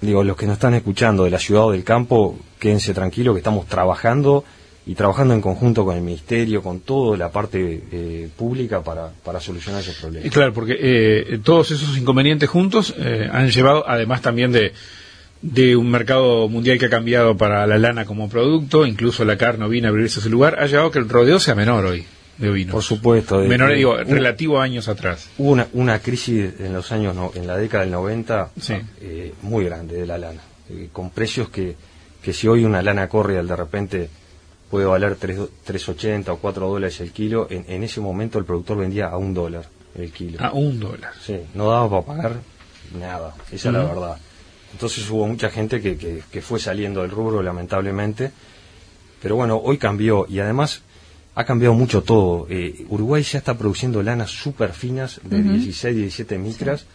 digo, 0.01 0.23
los 0.23 0.37
que 0.37 0.45
nos 0.45 0.53
están 0.53 0.73
escuchando 0.73 1.23
de 1.23 1.29
la 1.29 1.39
ciudad 1.39 1.65
o 1.65 1.71
del 1.71 1.83
campo, 1.83 2.37
quédense 2.59 2.93
tranquilos 2.93 3.33
que 3.35 3.39
estamos 3.39 3.67
trabajando 3.67 4.43
y 4.85 4.95
trabajando 4.95 5.33
en 5.33 5.41
conjunto 5.41 5.85
con 5.85 5.95
el 5.95 6.01
Ministerio, 6.01 6.63
con 6.63 6.79
toda 6.79 7.17
la 7.17 7.31
parte 7.31 7.83
eh, 7.91 8.29
pública 8.35 8.81
para, 8.81 9.11
para 9.23 9.39
solucionar 9.39 9.81
esos 9.81 9.95
problemas. 9.95 10.25
Y 10.25 10.29
claro, 10.29 10.53
porque 10.53 10.77
eh, 10.79 11.39
todos 11.43 11.71
esos 11.71 11.97
inconvenientes 11.97 12.49
juntos 12.49 12.95
eh, 12.97 13.29
han 13.31 13.49
llevado, 13.51 13.83
además 13.87 14.21
también 14.21 14.51
de, 14.51 14.73
de 15.41 15.75
un 15.75 15.91
mercado 15.91 16.47
mundial 16.47 16.79
que 16.79 16.87
ha 16.87 16.89
cambiado 16.89 17.37
para 17.37 17.67
la 17.67 17.77
lana 17.77 18.05
como 18.05 18.29
producto, 18.29 18.85
incluso 18.85 19.25
la 19.25 19.37
carne 19.37 19.65
ovina 19.65 19.89
abrirse 19.89 20.21
su 20.21 20.29
lugar, 20.29 20.59
ha 20.59 20.65
llevado 20.65 20.91
que 20.91 20.99
el 20.99 21.09
rodeo 21.09 21.39
sea 21.39 21.55
menor 21.55 21.85
hoy 21.85 22.05
de 22.39 22.49
ovinos. 22.49 22.73
Por 22.73 22.83
supuesto. 22.83 23.39
Menor, 23.39 23.75
digo, 23.75 23.97
relativo 23.97 24.59
a 24.59 24.63
años 24.63 24.87
atrás. 24.87 25.29
Hubo 25.37 25.51
una, 25.51 25.67
una 25.73 25.99
crisis 25.99 26.53
en 26.59 26.73
los 26.73 26.91
años, 26.91 27.13
no, 27.13 27.31
en 27.35 27.45
la 27.45 27.57
década 27.57 27.83
del 27.83 27.91
90, 27.91 28.51
eh, 29.01 29.33
muy 29.43 29.65
grande 29.65 29.97
de 29.97 30.07
la 30.07 30.17
lana, 30.17 30.41
eh, 30.69 30.89
con 30.91 31.11
precios 31.11 31.49
que, 31.49 31.75
que 32.21 32.33
si 32.33 32.47
hoy 32.47 32.63
una 32.63 32.81
lana 32.81 33.07
corre 33.07 33.43
de 33.43 33.55
repente 33.55 34.09
puede 34.69 34.85
valer 34.85 35.17
3.80 35.19 36.29
o 36.29 36.37
4 36.37 36.67
dólares 36.67 36.99
el 37.01 37.11
kilo, 37.11 37.47
en, 37.49 37.65
en, 37.67 37.83
ese 37.83 37.99
momento 37.99 38.39
el 38.39 38.45
productor 38.45 38.77
vendía 38.77 39.07
a 39.07 39.17
un 39.17 39.33
dólar 39.33 39.65
el 39.95 40.11
kilo. 40.11 40.43
A 40.43 40.53
un 40.53 40.79
dólar. 40.79 41.11
Sí, 41.21 41.37
no 41.55 41.69
daba 41.69 41.89
para 41.89 42.05
pagar 42.05 42.35
nada, 42.97 43.35
esa 43.51 43.69
es 43.69 43.73
la 43.73 43.83
verdad. 43.83 44.17
Entonces 44.71 45.09
hubo 45.09 45.27
mucha 45.27 45.49
gente 45.49 45.81
que, 45.81 45.97
que, 45.97 46.21
que 46.31 46.41
fue 46.41 46.59
saliendo 46.59 47.01
del 47.01 47.11
rubro, 47.11 47.41
lamentablemente. 47.41 48.31
Pero 49.21 49.35
bueno, 49.35 49.57
hoy 49.57 49.77
cambió 49.77 50.25
y 50.29 50.39
además 50.39 50.83
ha 51.39 51.45
cambiado 51.45 51.73
mucho 51.73 52.03
todo. 52.03 52.47
Eh, 52.49 52.85
Uruguay 52.89 53.23
ya 53.23 53.37
está 53.37 53.57
produciendo 53.57 54.03
lanas 54.03 54.29
súper 54.29 54.73
finas 54.73 55.21
de 55.23 55.41
16, 55.41 55.95
17 55.95 56.37
micras 56.37 56.85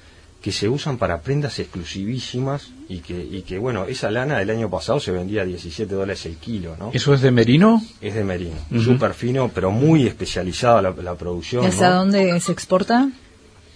que 0.43 0.53
se 0.53 0.69
usan 0.69 0.99
para 0.99 1.23
prendas 1.23 1.59
exclusivísimas 1.59 2.69
y 2.87 2.99
que, 2.99 3.19
y 3.19 3.41
que, 3.41 3.57
bueno, 3.57 3.87
esa 3.87 4.11
lana 4.11 4.39
del 4.39 4.51
año 4.51 4.69
pasado 4.69 5.01
se 5.01 5.13
vendía 5.13 5.41
a 5.41 5.45
17 5.47 5.95
dólares 5.95 6.27
el 6.27 6.37
kilo, 6.37 6.77
¿no? 6.79 6.91
¿Eso 6.93 7.15
es 7.15 7.23
de 7.23 7.31
merino? 7.31 7.83
Es 8.03 8.15
de 8.15 8.23
merino, 8.23 8.57
súper 8.83 9.15
fino, 9.15 9.49
pero 9.49 9.71
muy 9.71 10.07
especializada 10.07 10.83
la, 10.83 11.15
producción. 11.15 11.65
¿Hasta 11.65 11.95
dónde 11.95 12.39
se 12.41 12.53
exporta? 12.53 13.09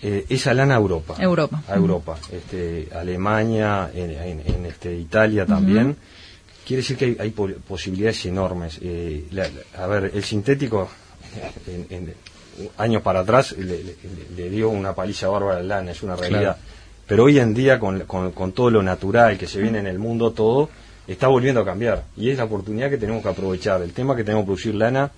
Eh, 0.03 0.27
esa 0.29 0.53
lana 0.53 0.75
a 0.75 0.79
Europa. 0.79 1.17
Europa. 1.19 1.63
A 1.67 1.77
Europa. 1.77 2.19
Este, 2.31 2.91
Alemania, 2.95 3.91
en, 3.95 4.67
este, 4.67 4.95
Italia 4.95 5.47
también 5.47 5.97
quiere 6.69 6.83
decir 6.83 6.99
que 6.99 7.17
hay, 7.19 7.31
posibilidades 7.31 8.27
enormes. 8.27 8.79
Eh, 8.83 9.25
a 9.75 9.87
ver, 9.87 10.11
el 10.15 10.23
sintético, 10.23 10.87
años 12.77 13.01
para 13.01 13.21
atrás 13.21 13.57
le, 13.57 14.51
dio 14.51 14.69
una 14.69 14.95
paliza 14.95 15.29
bárbara 15.29 15.61
al 15.61 15.69
lana, 15.69 15.93
es 15.93 16.03
una 16.03 16.15
realidad. 16.15 16.59
Pero 17.07 17.25
hoy 17.25 17.39
en 17.39 17.55
día, 17.55 17.81
con, 17.81 18.01
con, 18.03 18.53
todo 18.53 18.69
lo 18.69 18.83
natural 18.83 19.39
que 19.39 19.47
se 19.47 19.63
viene 19.63 19.79
en 19.79 19.87
el 19.87 19.99
mundo, 19.99 20.33
todo 20.33 20.69
está 21.07 21.29
volviendo 21.29 21.63
a 21.63 21.65
cambiar. 21.65 22.05
Y 22.19 22.29
es 22.29 22.37
la 22.37 22.45
oportunidad 22.45 22.91
que 22.91 22.99
tenemos 22.99 23.23
que 23.23 23.31
aprovechar. 23.31 23.81
El 23.81 23.95
tema 23.95 24.15
que 24.15 24.23
tenemos 24.23 24.43
que 24.43 24.49
producir 24.49 24.75
lana 24.75 25.11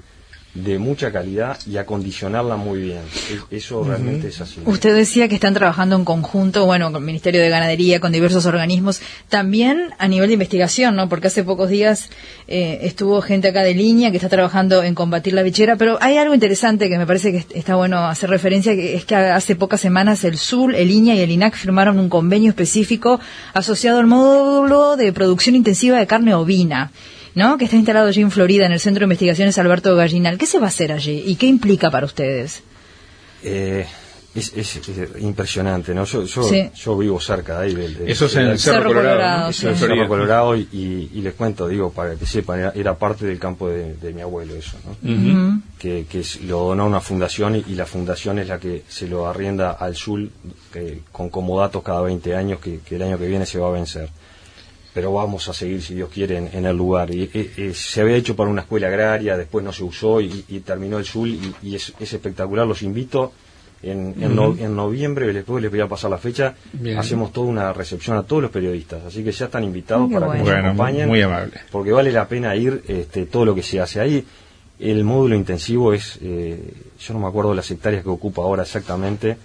de 0.54 0.80
mucha 0.80 1.12
calidad 1.12 1.58
y 1.64 1.76
acondicionarla 1.76 2.56
muy 2.56 2.80
bien. 2.80 3.02
Eso 3.50 3.84
realmente 3.84 4.28
es 4.28 4.40
así. 4.40 4.60
Usted 4.64 4.94
decía 4.96 5.28
que 5.28 5.36
están 5.36 5.54
trabajando 5.54 5.94
en 5.94 6.04
conjunto, 6.04 6.66
bueno, 6.66 6.90
con 6.90 7.02
el 7.02 7.06
Ministerio 7.06 7.40
de 7.40 7.48
Ganadería, 7.48 8.00
con 8.00 8.10
diversos 8.10 8.46
organismos, 8.46 9.00
también 9.28 9.90
a 9.98 10.08
nivel 10.08 10.28
de 10.28 10.34
investigación, 10.34 10.96
¿no? 10.96 11.08
Porque 11.08 11.28
hace 11.28 11.44
pocos 11.44 11.68
días 11.68 12.10
eh, 12.48 12.80
estuvo 12.82 13.20
gente 13.22 13.48
acá 13.48 13.62
de 13.62 13.74
línea 13.74 14.10
que 14.10 14.16
está 14.16 14.28
trabajando 14.28 14.82
en 14.82 14.96
combatir 14.96 15.34
la 15.34 15.42
bichera, 15.42 15.76
pero 15.76 15.98
hay 16.00 16.16
algo 16.16 16.34
interesante 16.34 16.88
que 16.88 16.98
me 16.98 17.06
parece 17.06 17.30
que 17.30 17.46
está 17.56 17.76
bueno 17.76 17.98
hacer 18.06 18.28
referencia, 18.28 18.74
que 18.74 18.96
es 18.96 19.04
que 19.04 19.14
hace 19.14 19.54
pocas 19.54 19.80
semanas 19.80 20.24
el 20.24 20.36
SUL, 20.36 20.74
el 20.74 20.90
INIA 20.90 21.14
y 21.14 21.20
el 21.20 21.30
INAC 21.30 21.54
firmaron 21.54 22.00
un 22.00 22.08
convenio 22.08 22.50
específico 22.50 23.20
asociado 23.54 24.00
al 24.00 24.06
módulo 24.08 24.96
de 24.96 25.12
producción 25.12 25.54
intensiva 25.54 25.98
de 25.98 26.08
carne 26.08 26.34
ovina. 26.34 26.90
¿No? 27.34 27.58
que 27.58 27.64
está 27.64 27.76
instalado 27.76 28.08
allí 28.08 28.20
en 28.20 28.30
Florida, 28.30 28.66
en 28.66 28.72
el 28.72 28.80
Centro 28.80 29.00
de 29.00 29.04
Investigaciones 29.06 29.58
Alberto 29.58 29.94
Gallinal. 29.96 30.38
¿Qué 30.38 30.46
se 30.46 30.58
va 30.58 30.66
a 30.66 30.68
hacer 30.68 30.92
allí 30.92 31.22
y 31.26 31.36
qué 31.36 31.46
implica 31.46 31.90
para 31.90 32.06
ustedes? 32.06 32.62
Eh, 33.42 33.86
es, 34.34 34.80
impresionante, 35.18 35.92
¿no? 35.92 36.04
Yo, 36.04 36.24
yo, 36.24 36.98
vivo 36.98 37.20
cerca 37.20 37.60
de 37.60 37.66
ahí. 37.66 37.96
Eso 38.06 38.26
es 38.26 38.36
en 38.36 38.46
el 38.46 38.58
Cerro, 38.60 38.92
Colorado. 38.92 39.52
Cerro 39.52 40.08
Colorado 40.08 40.56
y, 40.56 41.08
les 41.14 41.34
cuento, 41.34 41.66
digo, 41.66 41.90
para 41.90 42.14
que 42.14 42.26
sepan, 42.26 42.70
era, 42.74 42.94
parte 42.94 43.26
del 43.26 43.40
campo 43.40 43.68
de, 43.68 44.12
mi 44.14 44.20
abuelo 44.20 44.54
eso, 44.54 44.76
¿no? 44.84 45.62
que, 45.78 46.06
que, 46.08 46.22
lo 46.44 46.60
donó 46.60 46.86
una 46.86 47.00
fundación 47.00 47.56
y, 47.56 47.74
la 47.74 47.86
fundación 47.86 48.38
es 48.38 48.48
la 48.48 48.60
que 48.60 48.84
se 48.88 49.08
lo 49.08 49.26
arrienda 49.26 49.72
al 49.72 49.96
SUL 49.96 50.30
con 51.10 51.28
comodatos 51.30 51.82
cada 51.82 52.02
20 52.02 52.36
años 52.36 52.60
que 52.60 52.80
el 52.90 53.02
año 53.02 53.18
que 53.18 53.26
viene 53.26 53.46
se 53.46 53.58
va 53.58 53.68
a 53.68 53.72
vencer 53.72 54.10
pero 54.92 55.12
vamos 55.12 55.48
a 55.48 55.54
seguir, 55.54 55.82
si 55.82 55.94
Dios 55.94 56.10
quiere, 56.12 56.36
en, 56.36 56.64
el 56.64 56.76
lugar. 56.76 57.14
Y, 57.14 57.28
se 57.74 58.00
había 58.00 58.16
hecho 58.16 58.34
para 58.34 58.50
una 58.50 58.62
escuela 58.62 58.88
agraria, 58.88 59.36
después 59.36 59.64
no 59.64 59.72
se 59.72 59.84
usó 59.84 60.20
y, 60.20 60.42
terminó 60.64 60.98
el 60.98 61.04
SUL 61.04 61.38
y, 61.62 61.74
es, 61.74 61.92
espectacular. 62.00 62.66
Los 62.66 62.82
invito 62.82 63.32
en, 63.82 64.14
en, 64.20 64.74
noviembre, 64.76 65.32
después 65.32 65.62
les 65.62 65.70
voy 65.70 65.80
a 65.80 65.86
pasar 65.86 66.10
la 66.10 66.18
fecha, 66.18 66.54
hacemos 66.96 67.32
toda 67.32 67.46
una 67.46 67.72
recepción 67.72 68.16
a 68.16 68.24
todos 68.24 68.42
los 68.42 68.50
periodistas. 68.50 69.04
Así 69.04 69.22
que 69.22 69.30
ya 69.30 69.46
están 69.46 69.62
invitados 69.62 70.12
para 70.12 70.32
que 70.32 70.38
nos 70.38 70.48
acompañen. 70.50 71.08
Muy 71.08 71.22
amable. 71.22 71.52
Porque 71.70 71.92
vale 71.92 72.10
la 72.10 72.26
pena 72.26 72.56
ir 72.56 72.82
este, 72.88 73.26
todo 73.26 73.44
lo 73.44 73.54
que 73.54 73.62
se 73.62 73.80
hace 73.80 74.00
ahí. 74.00 74.24
El 74.80 75.04
módulo 75.04 75.36
intensivo 75.36 75.92
es, 75.92 76.18
eh, 76.22 76.72
yo 76.98 77.14
no 77.14 77.20
me 77.20 77.26
acuerdo 77.26 77.54
las 77.54 77.70
hectáreas 77.70 78.02
que 78.02 78.08
ocupa 78.08 78.42
ahora 78.42 78.62
exactamente, 78.62 79.36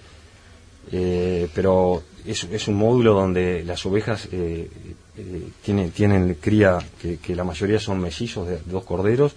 eh, 0.91 1.49
pero 1.53 2.03
es, 2.27 2.67
un 2.67 2.75
módulo 2.75 3.13
donde 3.13 3.63
las 3.63 3.85
ovejas 3.85 4.27
eh, 4.31 4.69
eh, 5.17 5.47
tienen, 5.63 5.91
tienen 5.91 6.35
cría, 6.35 6.79
que, 6.99 7.35
la 7.35 7.43
mayoría 7.43 7.79
son 7.79 7.99
mellizos 7.99 8.47
de, 8.47 8.59
dos 8.65 8.83
corderos, 8.83 9.33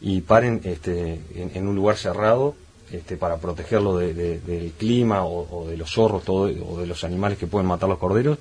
y 0.00 0.22
paren 0.22 0.60
este, 0.64 1.20
en, 1.34 1.68
un 1.68 1.74
lugar 1.74 1.96
cerrado 1.96 2.54
este, 2.90 3.16
para 3.16 3.36
protegerlo 3.36 3.98
del 3.98 4.72
clima 4.78 5.24
o, 5.26 5.66
de 5.68 5.76
los 5.76 5.90
zorros 5.92 6.24
todo, 6.24 6.50
o 6.66 6.80
de 6.80 6.86
los 6.86 7.04
animales 7.04 7.38
que 7.38 7.46
pueden 7.46 7.66
matar 7.66 7.88
los 7.88 7.98
corderos. 7.98 8.38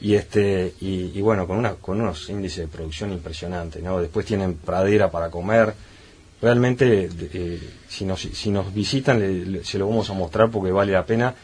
Y, 0.00 0.14
este, 0.14 0.74
y, 0.80 1.20
bueno, 1.20 1.46
con, 1.46 1.58
una, 1.58 1.74
con 1.74 2.00
unos 2.00 2.28
índices 2.30 2.58
de 2.58 2.68
producción 2.68 3.12
impresionantes. 3.12 3.82
¿no? 3.82 4.00
Después 4.00 4.24
tienen 4.24 4.54
pradera 4.54 5.10
para 5.10 5.28
comer. 5.28 5.74
Realmente, 6.40 7.08
eh, 7.20 7.60
si, 7.88 8.04
nos, 8.04 8.20
si 8.20 8.50
nos 8.50 8.72
visitan, 8.72 9.60
se 9.64 9.78
lo 9.78 9.88
vamos 9.88 10.08
a 10.08 10.12
mostrar 10.14 10.50
porque 10.50 10.70
vale 10.70 10.92
la 10.92 11.04
pena. 11.04 11.34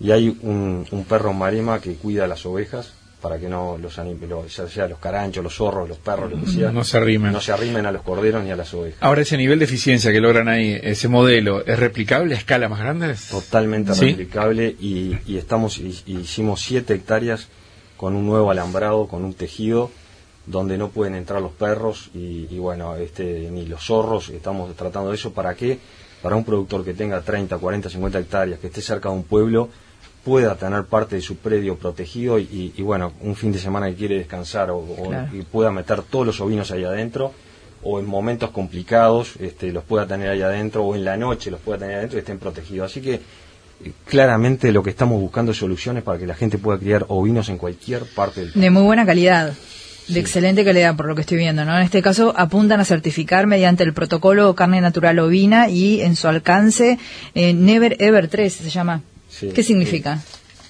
Y 0.00 0.10
hay 0.10 0.28
un, 0.42 0.86
un 0.90 1.04
perro 1.04 1.32
marema 1.32 1.80
que 1.80 1.94
cuida 1.94 2.24
a 2.24 2.26
las 2.26 2.44
ovejas 2.46 2.92
para 3.24 3.38
que 3.38 3.48
no 3.48 3.78
los 3.78 3.98
animales, 3.98 4.54
ya 4.54 4.68
sea 4.68 4.86
los 4.86 4.98
caranchos, 4.98 5.42
los 5.42 5.54
zorros, 5.54 5.88
los 5.88 5.96
perros, 5.96 6.30
lo 6.30 6.38
que 6.42 6.46
sea, 6.46 6.70
no 6.70 6.84
se 6.84 6.98
arrimen. 6.98 7.32
No 7.32 7.40
se 7.40 7.52
arrimen 7.52 7.86
a 7.86 7.90
los 7.90 8.02
corderos 8.02 8.44
ni 8.44 8.50
a 8.50 8.56
las 8.56 8.74
ovejas. 8.74 8.98
Ahora, 9.00 9.22
ese 9.22 9.38
nivel 9.38 9.58
de 9.58 9.64
eficiencia 9.64 10.12
que 10.12 10.20
logran 10.20 10.46
ahí, 10.46 10.78
ese 10.82 11.08
modelo, 11.08 11.64
¿es 11.64 11.78
replicable 11.78 12.34
a 12.34 12.36
escala 12.36 12.68
más 12.68 12.80
grande? 12.80 13.14
Totalmente 13.30 13.94
replicable 13.94 14.76
y, 14.78 15.16
estamos 15.38 15.78
hicimos 15.78 16.60
siete 16.60 16.92
hectáreas 16.92 17.48
con 17.96 18.14
un 18.14 18.26
nuevo 18.26 18.50
alambrado, 18.50 19.08
con 19.08 19.24
un 19.24 19.32
tejido 19.32 19.90
donde 20.44 20.76
no 20.76 20.90
pueden 20.90 21.14
entrar 21.14 21.40
los 21.40 21.52
perros 21.52 22.10
y, 22.12 22.58
bueno, 22.58 22.94
este 22.96 23.48
ni 23.50 23.64
los 23.64 23.86
zorros, 23.86 24.28
estamos 24.28 24.76
tratando 24.76 25.08
de 25.08 25.14
eso 25.16 25.32
para 25.32 25.54
que 25.54 25.78
para 26.20 26.36
un 26.36 26.44
productor 26.44 26.84
que 26.84 26.92
tenga 26.92 27.22
30, 27.22 27.56
40, 27.56 27.88
50 27.88 28.18
hectáreas, 28.18 28.60
que 28.60 28.66
esté 28.66 28.82
cerca 28.82 29.08
de 29.08 29.14
un 29.14 29.24
pueblo, 29.24 29.70
pueda 30.24 30.56
tener 30.56 30.84
parte 30.84 31.16
de 31.16 31.22
su 31.22 31.36
predio 31.36 31.76
protegido 31.76 32.38
y, 32.38 32.72
bueno, 32.78 33.12
un 33.20 33.36
fin 33.36 33.52
de 33.52 33.58
semana 33.58 33.88
que 33.88 33.94
quiere 33.94 34.18
descansar 34.18 34.70
o, 34.70 34.84
y 35.32 35.42
pueda 35.42 35.70
meter 35.70 36.02
todos 36.02 36.26
los 36.26 36.40
ovinos 36.40 36.70
ahí 36.70 36.84
adentro 36.84 37.32
o 37.82 38.00
en 38.00 38.06
momentos 38.06 38.50
complicados 38.50 39.34
este, 39.38 39.70
los 39.70 39.84
pueda 39.84 40.06
tener 40.06 40.30
ahí 40.30 40.42
adentro 40.42 40.84
o 40.84 40.94
en 40.94 41.04
la 41.04 41.16
noche 41.16 41.50
los 41.50 41.60
pueda 41.60 41.78
tener 41.78 41.96
adentro 41.96 42.18
y 42.18 42.20
estén 42.20 42.38
protegidos. 42.38 42.90
Así 42.90 43.00
que 43.02 43.14
eh, 43.14 43.20
claramente 44.06 44.72
lo 44.72 44.82
que 44.82 44.90
estamos 44.90 45.20
buscando 45.20 45.52
es 45.52 45.58
soluciones 45.58 46.02
para 46.02 46.18
que 46.18 46.26
la 46.26 46.34
gente 46.34 46.56
pueda 46.56 46.78
criar 46.78 47.04
ovinos 47.08 47.50
en 47.50 47.58
cualquier 47.58 48.04
parte 48.04 48.40
del 48.40 48.52
país. 48.52 48.62
De 48.62 48.70
muy 48.70 48.82
buena 48.82 49.04
calidad. 49.04 49.52
De 50.08 50.20
excelente 50.20 50.64
calidad, 50.64 50.96
por 50.96 51.06
lo 51.06 51.14
que 51.14 51.22
estoy 51.22 51.38
viendo, 51.38 51.64
¿no? 51.64 51.76
En 51.76 51.82
este 51.82 52.02
caso 52.02 52.34
apuntan 52.36 52.78
a 52.78 52.84
certificar 52.84 53.46
mediante 53.46 53.84
el 53.84 53.94
protocolo 53.94 54.54
carne 54.54 54.82
natural 54.82 55.18
ovina 55.18 55.70
y 55.70 56.02
en 56.02 56.14
su 56.14 56.28
alcance 56.28 56.98
eh, 57.34 57.54
Never 57.54 57.96
Ever 58.00 58.28
3 58.28 58.52
se 58.52 58.70
llama. 58.70 59.02
¿Qué 59.40 59.62
significa? 59.62 60.20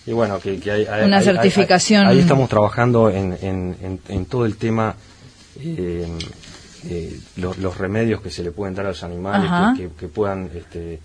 Y 0.06 0.12
bueno, 0.12 0.38
que, 0.38 0.60
hay, 0.70 0.86
Una 1.04 1.22
certificación. 1.22 2.06
Ahí 2.06 2.18
estamos 2.18 2.48
trabajando 2.48 3.10
en, 3.10 3.36
en, 4.08 4.26
todo 4.26 4.44
el 4.44 4.56
tema, 4.56 4.94
eh, 5.60 6.06
eh, 6.88 7.18
los, 7.36 7.78
remedios 7.78 8.20
que 8.20 8.30
se 8.30 8.42
le 8.42 8.50
pueden 8.50 8.74
dar 8.74 8.86
a 8.86 8.88
los 8.90 9.02
animales, 9.02 9.50
que, 9.98 10.08
puedan, 10.08 10.50
este, 10.54 11.00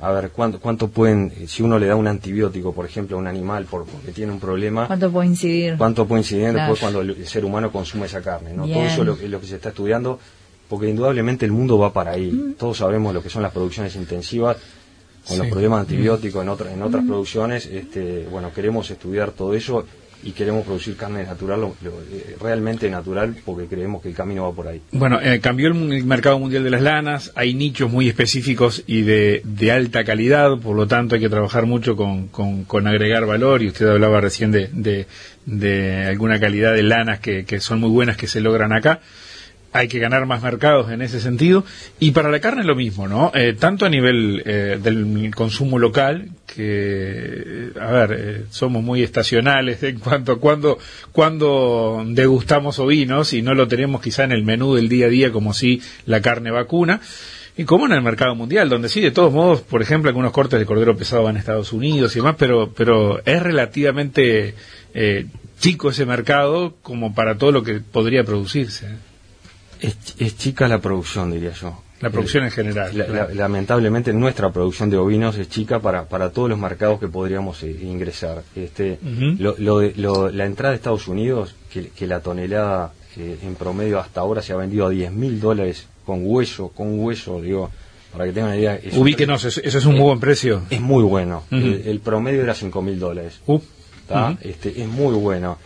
a 0.00 0.12
ver, 0.12 0.30
¿cuánto, 0.30 0.60
¿cuánto 0.60 0.88
pueden, 0.88 1.32
si 1.48 1.64
uno 1.64 1.80
le 1.80 1.86
da 1.86 1.96
un 1.96 2.06
antibiótico, 2.06 2.72
por 2.72 2.86
ejemplo, 2.86 3.16
a 3.16 3.20
un 3.20 3.26
animal 3.26 3.64
por, 3.64 3.84
porque 3.84 4.12
tiene 4.12 4.30
un 4.30 4.38
problema? 4.38 4.86
¿Cuánto 4.86 5.10
puede 5.10 5.28
incidir? 5.28 5.76
¿Cuánto 5.76 6.06
puede 6.06 6.20
incidir 6.20 6.52
después 6.52 6.78
cuando 6.78 7.00
el, 7.00 7.26
ser 7.26 7.44
humano 7.44 7.72
consume 7.72 8.06
esa 8.06 8.22
carne? 8.22 8.52
¿no? 8.54 8.68
Todo 8.68 8.84
eso 8.84 9.02
es 9.02 9.28
lo, 9.28 9.40
que 9.40 9.46
se 9.48 9.56
está 9.56 9.70
estudiando, 9.70 10.20
porque 10.68 10.88
indudablemente 10.88 11.44
el 11.44 11.50
mundo 11.50 11.76
va 11.76 11.92
para 11.92 12.12
ahí. 12.12 12.30
Mm. 12.30 12.54
Todos 12.54 12.78
sabemos 12.78 13.12
lo 13.12 13.20
que 13.20 13.30
son 13.30 13.42
las 13.42 13.50
producciones 13.50 13.96
intensivas 13.96 14.58
con 15.28 15.38
los 15.38 15.46
problemas 15.48 15.80
antibióticos 15.80 16.42
en, 16.42 16.48
otras 16.48 16.72
en 16.72 16.82
otras 16.82 17.04
producciones, 17.04 17.66
este, 17.66 18.26
bueno, 18.30 18.52
queremos 18.52 18.90
estudiar 18.90 19.30
todo 19.32 19.54
eso 19.54 19.86
y 20.22 20.32
queremos 20.32 20.64
producir 20.64 20.96
carne 20.96 21.22
natural, 21.22 21.60
eh, 21.84 22.36
realmente 22.40 22.90
natural, 22.90 23.36
porque 23.44 23.66
creemos 23.66 24.02
que 24.02 24.08
el 24.08 24.14
camino 24.14 24.44
va 24.44 24.52
por 24.52 24.66
ahí. 24.66 24.82
Bueno, 24.90 25.20
eh, 25.20 25.38
cambió 25.40 25.68
el, 25.68 26.04
mercado 26.04 26.38
mundial 26.38 26.64
de 26.64 26.70
las 26.70 26.82
lanas, 26.82 27.32
hay 27.36 27.54
nichos 27.54 27.90
muy 27.90 28.08
específicos 28.08 28.82
y 28.86 29.02
de, 29.02 29.42
de 29.44 29.70
alta 29.70 30.04
calidad, 30.04 30.58
por 30.58 30.74
lo 30.74 30.88
tanto 30.88 31.14
hay 31.14 31.20
que 31.20 31.28
trabajar 31.28 31.66
mucho 31.66 31.94
con, 31.94 32.28
con, 32.28 32.86
agregar 32.86 33.26
valor, 33.26 33.62
y 33.62 33.68
usted 33.68 33.86
hablaba 33.86 34.20
recién 34.20 34.50
de, 34.50 35.06
de, 35.46 36.06
alguna 36.06 36.40
calidad 36.40 36.74
de 36.74 36.82
lanas 36.82 37.20
que, 37.20 37.44
que 37.44 37.60
son 37.60 37.78
muy 37.80 37.90
buenas 37.90 38.16
que 38.16 38.26
se 38.26 38.40
logran 38.40 38.72
acá 38.72 39.00
hay 39.72 39.88
que 39.88 39.98
ganar 39.98 40.26
más 40.26 40.42
mercados 40.42 40.90
en 40.90 41.02
ese 41.02 41.20
sentido. 41.20 41.64
Y 42.00 42.12
para 42.12 42.30
la 42.30 42.40
carne 42.40 42.64
lo 42.64 42.74
mismo, 42.74 43.08
¿no? 43.08 43.32
Eh, 43.34 43.54
tanto 43.58 43.86
a 43.86 43.90
nivel 43.90 44.42
eh, 44.44 44.78
del 44.82 45.34
consumo 45.34 45.78
local, 45.78 46.30
que, 46.46 47.70
a 47.80 47.92
ver, 47.92 48.16
eh, 48.18 48.44
somos 48.50 48.82
muy 48.82 49.02
estacionales 49.02 49.82
en 49.82 49.98
cuanto 49.98 50.32
a 50.32 50.40
cuando, 50.40 50.78
cuando 51.12 52.02
degustamos 52.06 52.78
ovinos 52.78 53.32
y 53.32 53.42
no 53.42 53.54
lo 53.54 53.68
tenemos 53.68 54.00
quizá 54.00 54.24
en 54.24 54.32
el 54.32 54.44
menú 54.44 54.74
del 54.74 54.88
día 54.88 55.06
a 55.06 55.10
día 55.10 55.30
como 55.30 55.52
si 55.52 55.82
la 56.06 56.20
carne 56.20 56.50
vacuna. 56.50 57.00
Y 57.56 57.64
como 57.64 57.86
en 57.86 57.92
el 57.92 58.02
mercado 58.02 58.36
mundial, 58.36 58.68
donde 58.68 58.88
sí, 58.88 59.00
de 59.00 59.10
todos 59.10 59.32
modos, 59.32 59.62
por 59.62 59.82
ejemplo, 59.82 60.08
algunos 60.08 60.30
cortes 60.30 60.60
de 60.60 60.64
cordero 60.64 60.96
pesado 60.96 61.24
van 61.24 61.34
a 61.34 61.40
Estados 61.40 61.72
Unidos 61.72 62.14
y 62.14 62.20
demás, 62.20 62.36
pero, 62.38 62.72
pero 62.72 63.20
es 63.24 63.42
relativamente 63.42 64.54
chico 65.58 65.90
ese 65.90 66.06
mercado 66.06 66.76
como 66.82 67.14
para 67.14 67.36
todo 67.36 67.50
lo 67.50 67.64
que 67.64 67.80
podría 67.80 68.22
producirse. 68.22 69.07
Es, 69.80 70.36
chica 70.36 70.68
la 70.68 70.80
producción, 70.80 71.30
diría 71.30 71.52
yo. 71.52 71.82
La 72.00 72.10
producción 72.10 72.44
en 72.44 72.50
general. 72.52 73.30
lamentablemente 73.34 74.12
nuestra 74.12 74.52
producción 74.52 74.88
de 74.88 74.96
ovinos 74.96 75.36
es 75.36 75.48
chica 75.48 75.80
para, 75.80 76.04
para 76.04 76.30
todos 76.30 76.48
los 76.48 76.58
mercados 76.58 77.00
que 77.00 77.08
podríamos 77.08 77.62
eh, 77.64 77.76
ingresar. 77.82 78.44
Este, 78.54 78.98
lo, 79.38 80.30
la 80.30 80.44
entrada 80.44 80.70
de 80.70 80.76
Estados 80.76 81.08
Unidos, 81.08 81.56
que, 81.70 82.06
la 82.06 82.20
tonelada 82.20 82.92
eh, 83.16 83.38
en 83.42 83.56
promedio 83.56 83.98
hasta 83.98 84.20
ahora 84.20 84.42
se 84.42 84.52
ha 84.52 84.56
vendido 84.56 84.86
a 84.86 84.90
10 84.90 85.12
mil 85.12 85.40
dólares 85.40 85.86
con 86.04 86.20
hueso, 86.22 86.68
con 86.68 87.00
hueso, 87.00 87.40
digo, 87.40 87.70
para 88.12 88.26
que 88.26 88.32
tengan 88.32 88.50
una 88.50 88.58
idea. 88.58 88.80
Ubíquenos, 88.96 89.44
eso, 89.44 89.60
es 89.60 89.84
un 89.84 89.94
muy 89.94 90.04
buen 90.04 90.20
precio. 90.20 90.62
Es 90.70 90.80
muy 90.80 91.02
bueno. 91.02 91.42
el, 91.50 92.00
promedio 92.00 92.42
era 92.42 92.54
5 92.54 92.80
mil 92.80 92.98
dólares. 92.98 93.40
Uh. 93.46 93.60
este, 94.40 94.80
es 94.80 94.88
muy 94.88 95.14
bueno. 95.14 95.58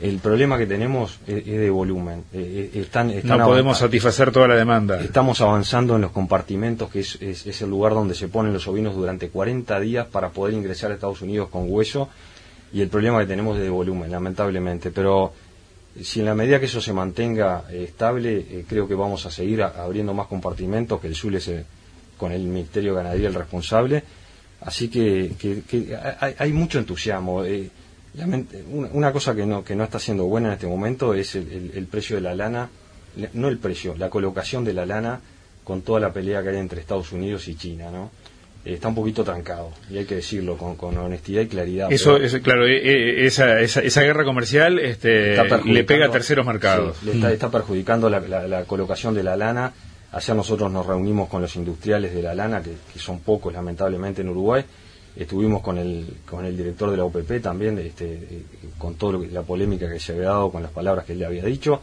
El 0.00 0.18
problema 0.18 0.56
que 0.56 0.66
tenemos 0.66 1.18
es, 1.26 1.44
de 1.44 1.70
volumen. 1.70 2.24
Eh, 2.32 2.70
eh, 2.74 2.80
están, 2.80 3.12
no 3.24 3.44
podemos 3.44 3.78
satisfacer 3.78 4.30
toda 4.30 4.48
la 4.48 4.54
demanda. 4.54 5.00
Estamos 5.00 5.40
avanzando 5.40 5.96
en 5.96 6.02
los 6.02 6.12
compartimentos, 6.12 6.88
que 6.90 7.00
es, 7.00 7.16
es, 7.20 7.62
el 7.62 7.70
lugar 7.70 7.94
donde 7.94 8.14
se 8.14 8.28
ponen 8.28 8.52
los 8.52 8.68
ovinos 8.68 8.94
durante 8.94 9.28
40 9.28 9.80
días 9.80 10.06
para 10.06 10.30
poder 10.30 10.54
ingresar 10.54 10.90
a 10.90 10.94
Estados 10.94 11.22
Unidos 11.22 11.48
con 11.48 11.64
hueso. 11.68 12.08
Y 12.72 12.80
el 12.80 12.88
problema 12.88 13.18
que 13.20 13.26
tenemos 13.26 13.56
es 13.56 13.62
de 13.62 13.70
volumen, 13.70 14.10
lamentablemente. 14.10 14.90
Pero 14.90 15.32
si 16.00 16.20
en 16.20 16.26
la 16.26 16.34
medida 16.34 16.60
que 16.60 16.66
eso 16.66 16.80
se 16.80 16.92
mantenga 16.92 17.64
estable, 17.72 18.64
creo 18.68 18.86
que 18.86 18.94
vamos 18.94 19.26
a 19.26 19.30
seguir 19.30 19.62
abriendo 19.62 20.14
más 20.14 20.28
compartimentos, 20.28 21.00
que 21.00 21.08
el 21.08 21.14
SUL 21.14 21.36
es 21.36 21.50
con 22.16 22.32
el 22.32 22.42
Ministerio 22.42 22.94
Ganadería 22.94 23.28
el 23.28 23.34
responsable. 23.34 24.04
Así 24.60 24.88
que, 24.88 25.32
hay, 26.38 26.52
mucho 26.52 26.78
entusiasmo 26.78 27.42
una, 28.92 29.12
cosa 29.12 29.34
que 29.34 29.46
no, 29.46 29.64
que 29.64 29.76
no 29.76 29.84
está 29.84 29.98
siendo 29.98 30.24
buena 30.24 30.48
en 30.48 30.54
este 30.54 30.66
momento 30.66 31.14
es 31.14 31.34
el, 31.34 31.86
precio 31.90 32.16
de 32.16 32.22
la 32.22 32.34
lana, 32.34 32.68
no 33.34 33.48
el 33.48 33.58
precio, 33.58 33.94
la 33.96 34.10
colocación 34.10 34.64
de 34.64 34.74
la 34.74 34.86
lana 34.86 35.20
con 35.64 35.82
toda 35.82 36.00
la 36.00 36.12
pelea 36.12 36.42
que 36.42 36.48
hay 36.48 36.56
entre 36.56 36.80
Estados 36.80 37.12
Unidos 37.12 37.46
y 37.48 37.54
China, 37.54 37.90
¿no? 37.90 38.10
Eh, 38.64 38.74
está 38.74 38.88
un 38.88 38.94
poquito 38.94 39.22
trancado, 39.22 39.72
y 39.90 39.98
hay 39.98 40.04
que 40.04 40.16
decirlo 40.16 40.56
con, 40.56 40.96
honestidad 40.96 41.42
y 41.42 41.46
claridad. 41.46 41.92
Eso, 41.92 42.16
es, 42.16 42.36
claro, 42.38 42.66
eh, 42.66 42.76
eh, 42.76 43.26
esa, 43.26 43.60
esa, 43.60 44.02
guerra 44.02 44.24
comercial 44.24 44.78
este, 44.78 45.36
le 45.64 45.84
pega 45.84 46.06
a 46.06 46.10
terceros 46.10 46.44
mercados. 46.44 47.02
le 47.02 47.32
está, 47.32 47.50
perjudicando 47.50 48.10
la, 48.10 48.64
colocación 48.64 49.14
de 49.14 49.22
la 49.22 49.36
lana. 49.36 49.72
Ayer 50.10 50.34
nosotros 50.34 50.72
nos 50.72 50.86
reunimos 50.86 51.28
con 51.28 51.42
los 51.42 51.54
industriales 51.56 52.14
de 52.14 52.22
la 52.22 52.34
lana, 52.34 52.62
que 52.62 52.98
son 52.98 53.20
pocos 53.20 53.52
lamentablemente 53.52 54.22
en 54.22 54.30
Uruguay, 54.30 54.64
Estuvimos 55.18 55.62
con 55.62 55.78
el, 55.78 56.06
con 56.30 56.44
el 56.44 56.56
director 56.56 56.92
de 56.92 56.96
la 56.96 57.04
OPP 57.04 57.42
también, 57.42 57.76
este, 57.80 58.44
con 58.78 58.94
toda 58.94 59.18
la 59.32 59.42
polémica 59.42 59.90
que 59.90 59.98
se 59.98 60.12
había 60.12 60.26
dado 60.26 60.52
con 60.52 60.62
las 60.62 60.70
palabras 60.70 61.04
que 61.04 61.12
él 61.12 61.18
le 61.18 61.26
había 61.26 61.44
dicho. 61.44 61.80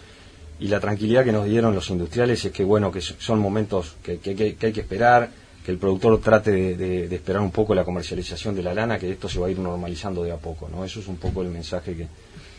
Y 0.58 0.70
la 0.70 0.80
tranquilidad 0.80 1.26
que 1.26 1.34
nos 1.34 1.44
dieron 1.44 1.76
los 1.76 1.90
industriales 1.90 2.46
es 2.46 2.54
que, 2.54 2.64
bueno, 2.64 2.94
que 2.94 3.02
son 3.02 3.40
momentos 3.40 3.98
que, 4.02 4.20
que, 4.20 4.56
hay 4.62 4.72
que 4.72 4.80
esperar, 4.80 5.30
que 5.66 5.72
el 5.72 5.78
productor 5.78 6.22
trate 6.22 6.78
de, 6.78 7.14
esperar 7.14 7.42
un 7.42 7.52
poco 7.52 7.76
la 7.76 7.84
comercialización 7.84 8.56
de 8.56 8.64
la 8.64 8.74
lana, 8.74 8.98
que 8.98 9.12
esto 9.12 9.28
se 9.28 9.38
va 9.38 9.48
a 9.48 9.52
ir 9.52 9.60
normalizando 9.60 10.24
de 10.24 10.32
a 10.32 10.38
poco, 10.38 10.70
¿no? 10.70 10.86
Eso 10.86 11.02
es 11.02 11.08
un 11.10 11.18
poco 11.18 11.42
el 11.42 11.50
mensaje 11.50 11.94
que, 11.94 12.08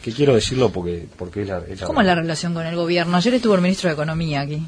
que 0.02 0.12
quiero 0.12 0.34
decirlo 0.34 0.68
porque, 0.68 1.06
porque 1.16 1.40
es 1.40 1.48
la, 1.48 1.62
¿Cómo 1.86 2.02
es 2.02 2.06
la 2.06 2.16
relación 2.16 2.52
con 2.52 2.66
el 2.66 2.76
gobierno? 2.76 3.16
Ayer 3.16 3.32
estuvo 3.32 3.54
el 3.54 3.62
ministro 3.62 3.88
de 3.88 3.94
Economía 3.94 4.42
aquí. 4.42 4.62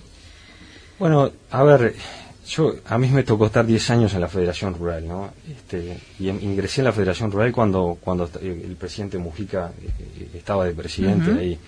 Bueno, 0.98 1.30
a 1.50 1.62
ver, 1.64 1.94
yo, 2.48 2.74
a 2.86 2.98
mí 2.98 3.08
me 3.08 3.24
tocó 3.24 3.46
estar 3.46 3.66
10 3.66 3.90
años 3.90 4.14
en 4.14 4.20
la 4.22 4.28
Federación 4.28 4.74
Rural, 4.74 5.06
¿no? 5.06 5.30
Este, 5.50 5.98
y 6.18 6.28
ingresé 6.28 6.80
en 6.80 6.86
la 6.86 6.92
Federación 6.92 7.30
Rural 7.30 7.52
cuando, 7.52 7.98
cuando 8.00 8.28
el 8.40 8.76
presidente 8.76 9.18
Mujica 9.18 9.72
eh, 9.80 9.90
eh, 10.00 10.28
estaba 10.34 10.64
de 10.64 10.72
presidente 10.72 11.30
ahí. 11.30 11.58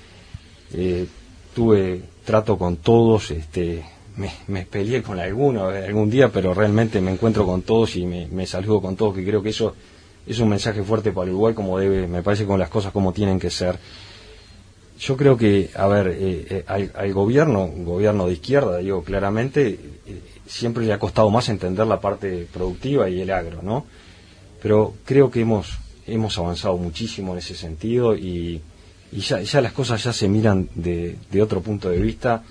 Eh, 0.72 1.06
tuve 1.54 2.00
trato 2.24 2.56
con 2.56 2.76
todos, 2.78 3.30
este, 3.30 3.84
me, 4.16 4.32
me, 4.46 4.64
peleé 4.64 5.02
con 5.02 5.18
alguno 5.18 5.68
algún 5.68 6.08
día, 6.08 6.30
pero 6.30 6.54
realmente 6.54 7.00
me 7.00 7.10
encuentro 7.10 7.44
con 7.44 7.62
todos 7.62 7.96
y 7.96 8.06
me, 8.06 8.26
me, 8.28 8.46
saludo 8.46 8.80
con 8.80 8.96
todos, 8.96 9.14
que 9.14 9.24
creo 9.24 9.42
que 9.42 9.50
eso 9.50 9.74
es 10.26 10.38
un 10.38 10.48
mensaje 10.48 10.82
fuerte 10.82 11.12
para 11.12 11.30
Uruguay, 11.30 11.52
como 11.52 11.78
debe, 11.78 12.06
me 12.06 12.22
parece 12.22 12.46
con 12.46 12.58
las 12.58 12.70
cosas 12.70 12.92
como 12.92 13.12
tienen 13.12 13.38
que 13.38 13.50
ser. 13.50 13.78
Yo 15.00 15.16
creo 15.16 15.36
que, 15.36 15.70
a 15.74 15.86
ver, 15.86 16.64
al, 16.66 16.92
al, 16.94 17.12
gobierno, 17.14 17.68
gobierno 17.68 18.26
de 18.26 18.34
izquierda, 18.34 18.78
digo 18.78 19.02
claramente, 19.02 19.78
siempre 20.50 20.84
le 20.84 20.92
ha 20.92 20.98
costado 20.98 21.30
más 21.30 21.48
entender 21.48 21.86
la 21.86 22.00
parte 22.00 22.46
productiva 22.52 23.08
y 23.08 23.20
el 23.20 23.30
agro, 23.30 23.62
¿no? 23.62 23.86
Pero 24.60 24.94
creo 25.04 25.30
que 25.30 25.40
hemos, 25.40 25.78
hemos 26.06 26.36
avanzado 26.38 26.76
muchísimo 26.76 27.32
en 27.32 27.38
ese 27.38 27.54
sentido 27.54 28.16
y, 28.16 28.60
ya, 29.12 29.40
ya, 29.40 29.60
las 29.60 29.72
cosas 29.72 30.02
ya 30.02 30.12
se 30.12 30.28
miran 30.28 30.68
de, 30.74 31.16
de, 31.30 31.42
otro 31.42 31.60
punto 31.60 31.88
de 31.88 31.98
vista 31.98 32.42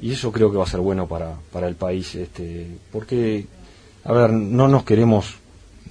y 0.00 0.12
eso 0.12 0.32
creo 0.32 0.50
que 0.50 0.56
va 0.56 0.64
a 0.64 0.68
ser 0.68 0.80
bueno 0.80 1.06
para, 1.06 1.36
para 1.52 1.68
el 1.68 1.74
país, 1.74 2.14
este, 2.14 2.66
porque, 2.92 3.46
a 4.04 4.12
ver, 4.12 4.30
no 4.30 4.68
nos 4.68 4.84
queremos 4.84 5.34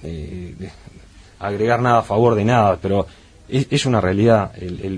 eh, 0.02 0.54
agregar 1.38 1.80
nada 1.80 2.00
a 2.00 2.02
favor 2.02 2.34
de 2.34 2.44
nada, 2.44 2.78
pero 2.80 3.06
es, 3.48 3.86
una 3.86 4.00
realidad, 4.00 4.52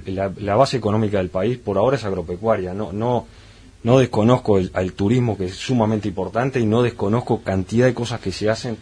la, 0.06 0.32
la, 0.38 0.56
base 0.56 0.76
económica 0.76 1.18
del 1.18 1.30
país 1.30 1.58
por 1.58 1.78
ahora 1.78 1.96
es 1.96 2.04
agropecuaria, 2.04 2.74
no, 2.74 2.92
no 2.92 3.26
no 3.86 4.00
desconozco 4.00 4.58
el, 4.58 4.92
turismo 4.94 5.38
que 5.38 5.44
es 5.44 5.54
sumamente 5.54 6.08
importante 6.08 6.58
y 6.58 6.66
no 6.66 6.82
desconozco 6.82 7.42
cantidad 7.42 7.86
de 7.86 7.94
cosas 7.94 8.18
que 8.18 8.32
se 8.32 8.50
hacen 8.50 8.76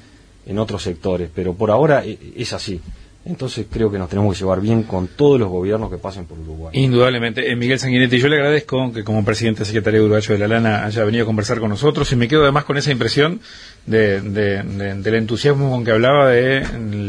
en 0.46 0.58
otros 0.58 0.82
sectores, 0.82 1.28
pero 1.34 1.52
por 1.52 1.70
ahora 1.70 2.02
e, 2.06 2.18
es 2.36 2.54
así. 2.54 2.80
Entonces 3.26 3.66
creo 3.70 3.90
que 3.90 3.98
nos 3.98 4.08
tenemos 4.08 4.34
que 4.34 4.40
llevar 4.40 4.62
bien 4.62 4.84
con 4.84 5.08
todos 5.08 5.38
los 5.38 5.50
gobiernos 5.50 5.90
que 5.90 5.98
pasen 5.98 6.24
por 6.24 6.38
Uruguay. 6.38 6.70
Indudablemente. 6.72 7.52
Eh, 7.52 7.54
Miguel 7.54 7.78
Sanguinetti, 7.78 8.16
yo 8.18 8.28
le 8.28 8.36
agradezco 8.36 8.94
que 8.94 9.04
como 9.04 9.22
presidente 9.26 9.66
secretario 9.66 10.00
uruguayo 10.00 10.32
de 10.32 10.38
la 10.38 10.48
Lana 10.48 10.86
haya 10.86 11.04
venido 11.04 11.24
a 11.24 11.26
conversar 11.26 11.60
con 11.60 11.68
nosotros 11.68 12.10
y 12.12 12.16
me 12.16 12.26
quedo 12.26 12.42
además 12.44 12.64
con 12.64 12.78
esa 12.78 12.90
impresión 12.90 13.40
de, 13.84 14.22
del 14.22 15.14
entusiasmo 15.14 15.70
con 15.70 15.84
que 15.84 15.90
hablaba 15.90 16.30
de 16.30 16.66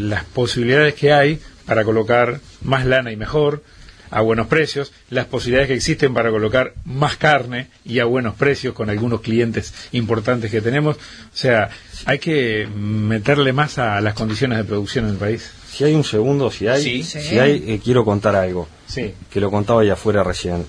las 0.10 0.26
posibilidades 0.26 0.96
que 0.96 1.14
hay 1.14 1.40
para 1.66 1.84
colocar 1.84 2.40
más 2.62 2.86
lana 2.86 3.12
y 3.12 3.16
mejor, 3.16 3.64
a 4.12 4.22
buenos 4.22 4.48
precios, 4.48 4.94
las 5.10 5.26
posibilidades 5.26 5.68
que 5.68 5.76
existen 5.76 6.14
para 6.14 6.30
colocar 6.30 6.74
más 6.86 7.18
carne 7.18 7.68
y 7.84 8.00
a 8.00 8.06
buenos 8.06 8.36
precios 8.36 8.74
con 8.74 8.90
algunos 8.90 9.22
clientes 9.22 9.74
importantes 9.92 10.52
que 10.52 10.62
tenemos. 10.62 10.96
O 10.98 11.36
sea, 11.36 11.70
hay 12.06 12.20
que 12.20 12.68
meterle 12.68 13.52
más 13.52 13.78
a 13.78 14.00
las 14.02 14.14
condiciones 14.14 14.58
de 14.58 14.64
producción 14.64 15.06
en 15.06 15.12
el 15.12 15.18
país. 15.18 15.52
Si 15.70 15.84
hay 15.84 15.94
un 15.94 16.04
segundo, 16.04 16.52
si 16.52 16.68
hay, 16.68 17.04
si 17.04 17.40
hay 17.40 17.64
eh, 17.68 17.82
quiero 17.84 18.06
contar 18.06 18.36
algo, 18.36 18.68
sí. 18.88 19.14
que 19.30 19.42
lo 19.42 19.52
contaba 19.52 19.84
ya 19.84 19.94
afuera 19.94 20.24
recién. 20.24 20.66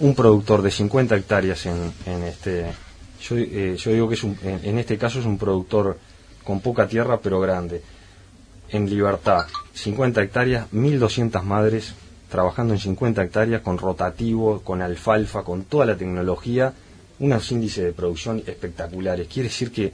Un 0.00 0.14
productor 0.14 0.62
de 0.62 0.70
50 0.70 1.16
hectáreas 1.16 1.66
en, 1.66 1.92
en 2.06 2.22
este, 2.24 2.66
yo, 3.20 3.36
eh, 3.36 3.76
yo, 3.76 3.92
digo 3.92 4.08
que 4.08 4.14
es 4.14 4.24
un, 4.24 4.36
en, 4.42 4.78
este 4.78 4.96
caso 4.96 5.20
es 5.20 5.26
un 5.26 5.38
productor 5.38 5.98
con 6.44 6.60
poca 6.60 6.88
tierra 6.88 7.20
pero 7.20 7.40
grande. 7.40 7.82
En 8.70 8.88
libertad, 8.88 9.46
50 9.72 10.22
hectáreas, 10.22 10.66
1.200 10.72 11.42
madres, 11.42 11.94
trabajando 12.28 12.74
en 12.74 12.80
50 12.80 13.22
hectáreas 13.22 13.62
con 13.62 13.78
rotativo, 13.78 14.60
con 14.60 14.82
alfalfa, 14.82 15.42
con 15.42 15.64
toda 15.64 15.86
la 15.86 15.96
tecnología, 15.96 16.74
unos 17.20 17.50
índices 17.50 17.84
de 17.84 17.92
producción 17.92 18.42
espectaculares. 18.46 19.26
Quiere 19.28 19.48
decir 19.48 19.72
que 19.72 19.92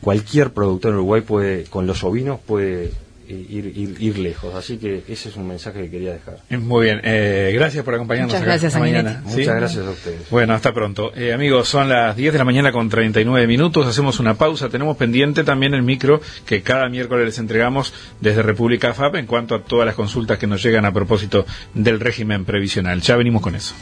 cualquier 0.00 0.52
productor 0.52 0.90
en 0.90 0.96
Uruguay 0.96 1.22
puede, 1.22 1.64
con 1.64 1.86
los 1.86 2.04
ovinos, 2.04 2.40
puede 2.40 2.92
ir, 3.28 3.96
ir, 3.98 4.18
lejos. 4.18 4.54
Así 4.54 4.78
que 4.78 5.02
ese 5.08 5.28
es 5.28 5.36
un 5.36 5.46
mensaje 5.48 5.82
que 5.82 5.90
quería 5.90 6.12
dejar. 6.12 6.38
Eh, 6.50 6.58
muy 6.58 6.86
bien, 6.86 7.00
eh, 7.04 7.50
gracias 7.54 7.84
por 7.84 7.94
acompañarnos 7.94 8.32
Muchas 8.32 8.44
gracias, 8.44 8.76
mañana. 8.78 9.22
Muchas 9.24 9.56
gracias 9.56 9.86
a 9.86 9.90
ustedes. 9.90 10.30
Bueno, 10.30 10.54
hasta 10.54 10.72
pronto. 10.72 11.12
Eh, 11.14 11.32
amigos, 11.32 11.68
son 11.68 11.88
las 11.88 12.16
10 12.16 12.32
de 12.32 12.38
la 12.38 12.44
mañana 12.44 12.72
con 12.72 12.88
39 12.88 13.46
minutos, 13.46 13.86
hacemos 13.86 14.20
una 14.20 14.34
pausa, 14.34 14.68
tenemos 14.68 14.96
pendiente 14.96 15.44
también 15.44 15.74
el 15.74 15.82
micro 15.82 16.20
que 16.46 16.62
cada 16.62 16.88
miércoles 16.88 17.26
les 17.26 17.38
entregamos 17.38 17.92
desde 18.20 18.42
República 18.42 18.94
FAP 18.94 19.16
en 19.16 19.26
cuanto 19.26 19.54
a 19.54 19.62
todas 19.62 19.86
las 19.86 19.94
consultas 19.94 20.38
que 20.38 20.46
nos 20.46 20.62
llegan 20.62 20.84
a 20.84 20.92
propósito 20.92 21.46
del 21.74 22.00
régimen 22.00 22.44
previsional. 22.44 23.00
Ya 23.00 23.16
venimos 23.16 23.42
con 23.42 23.54
eso. 23.54 23.74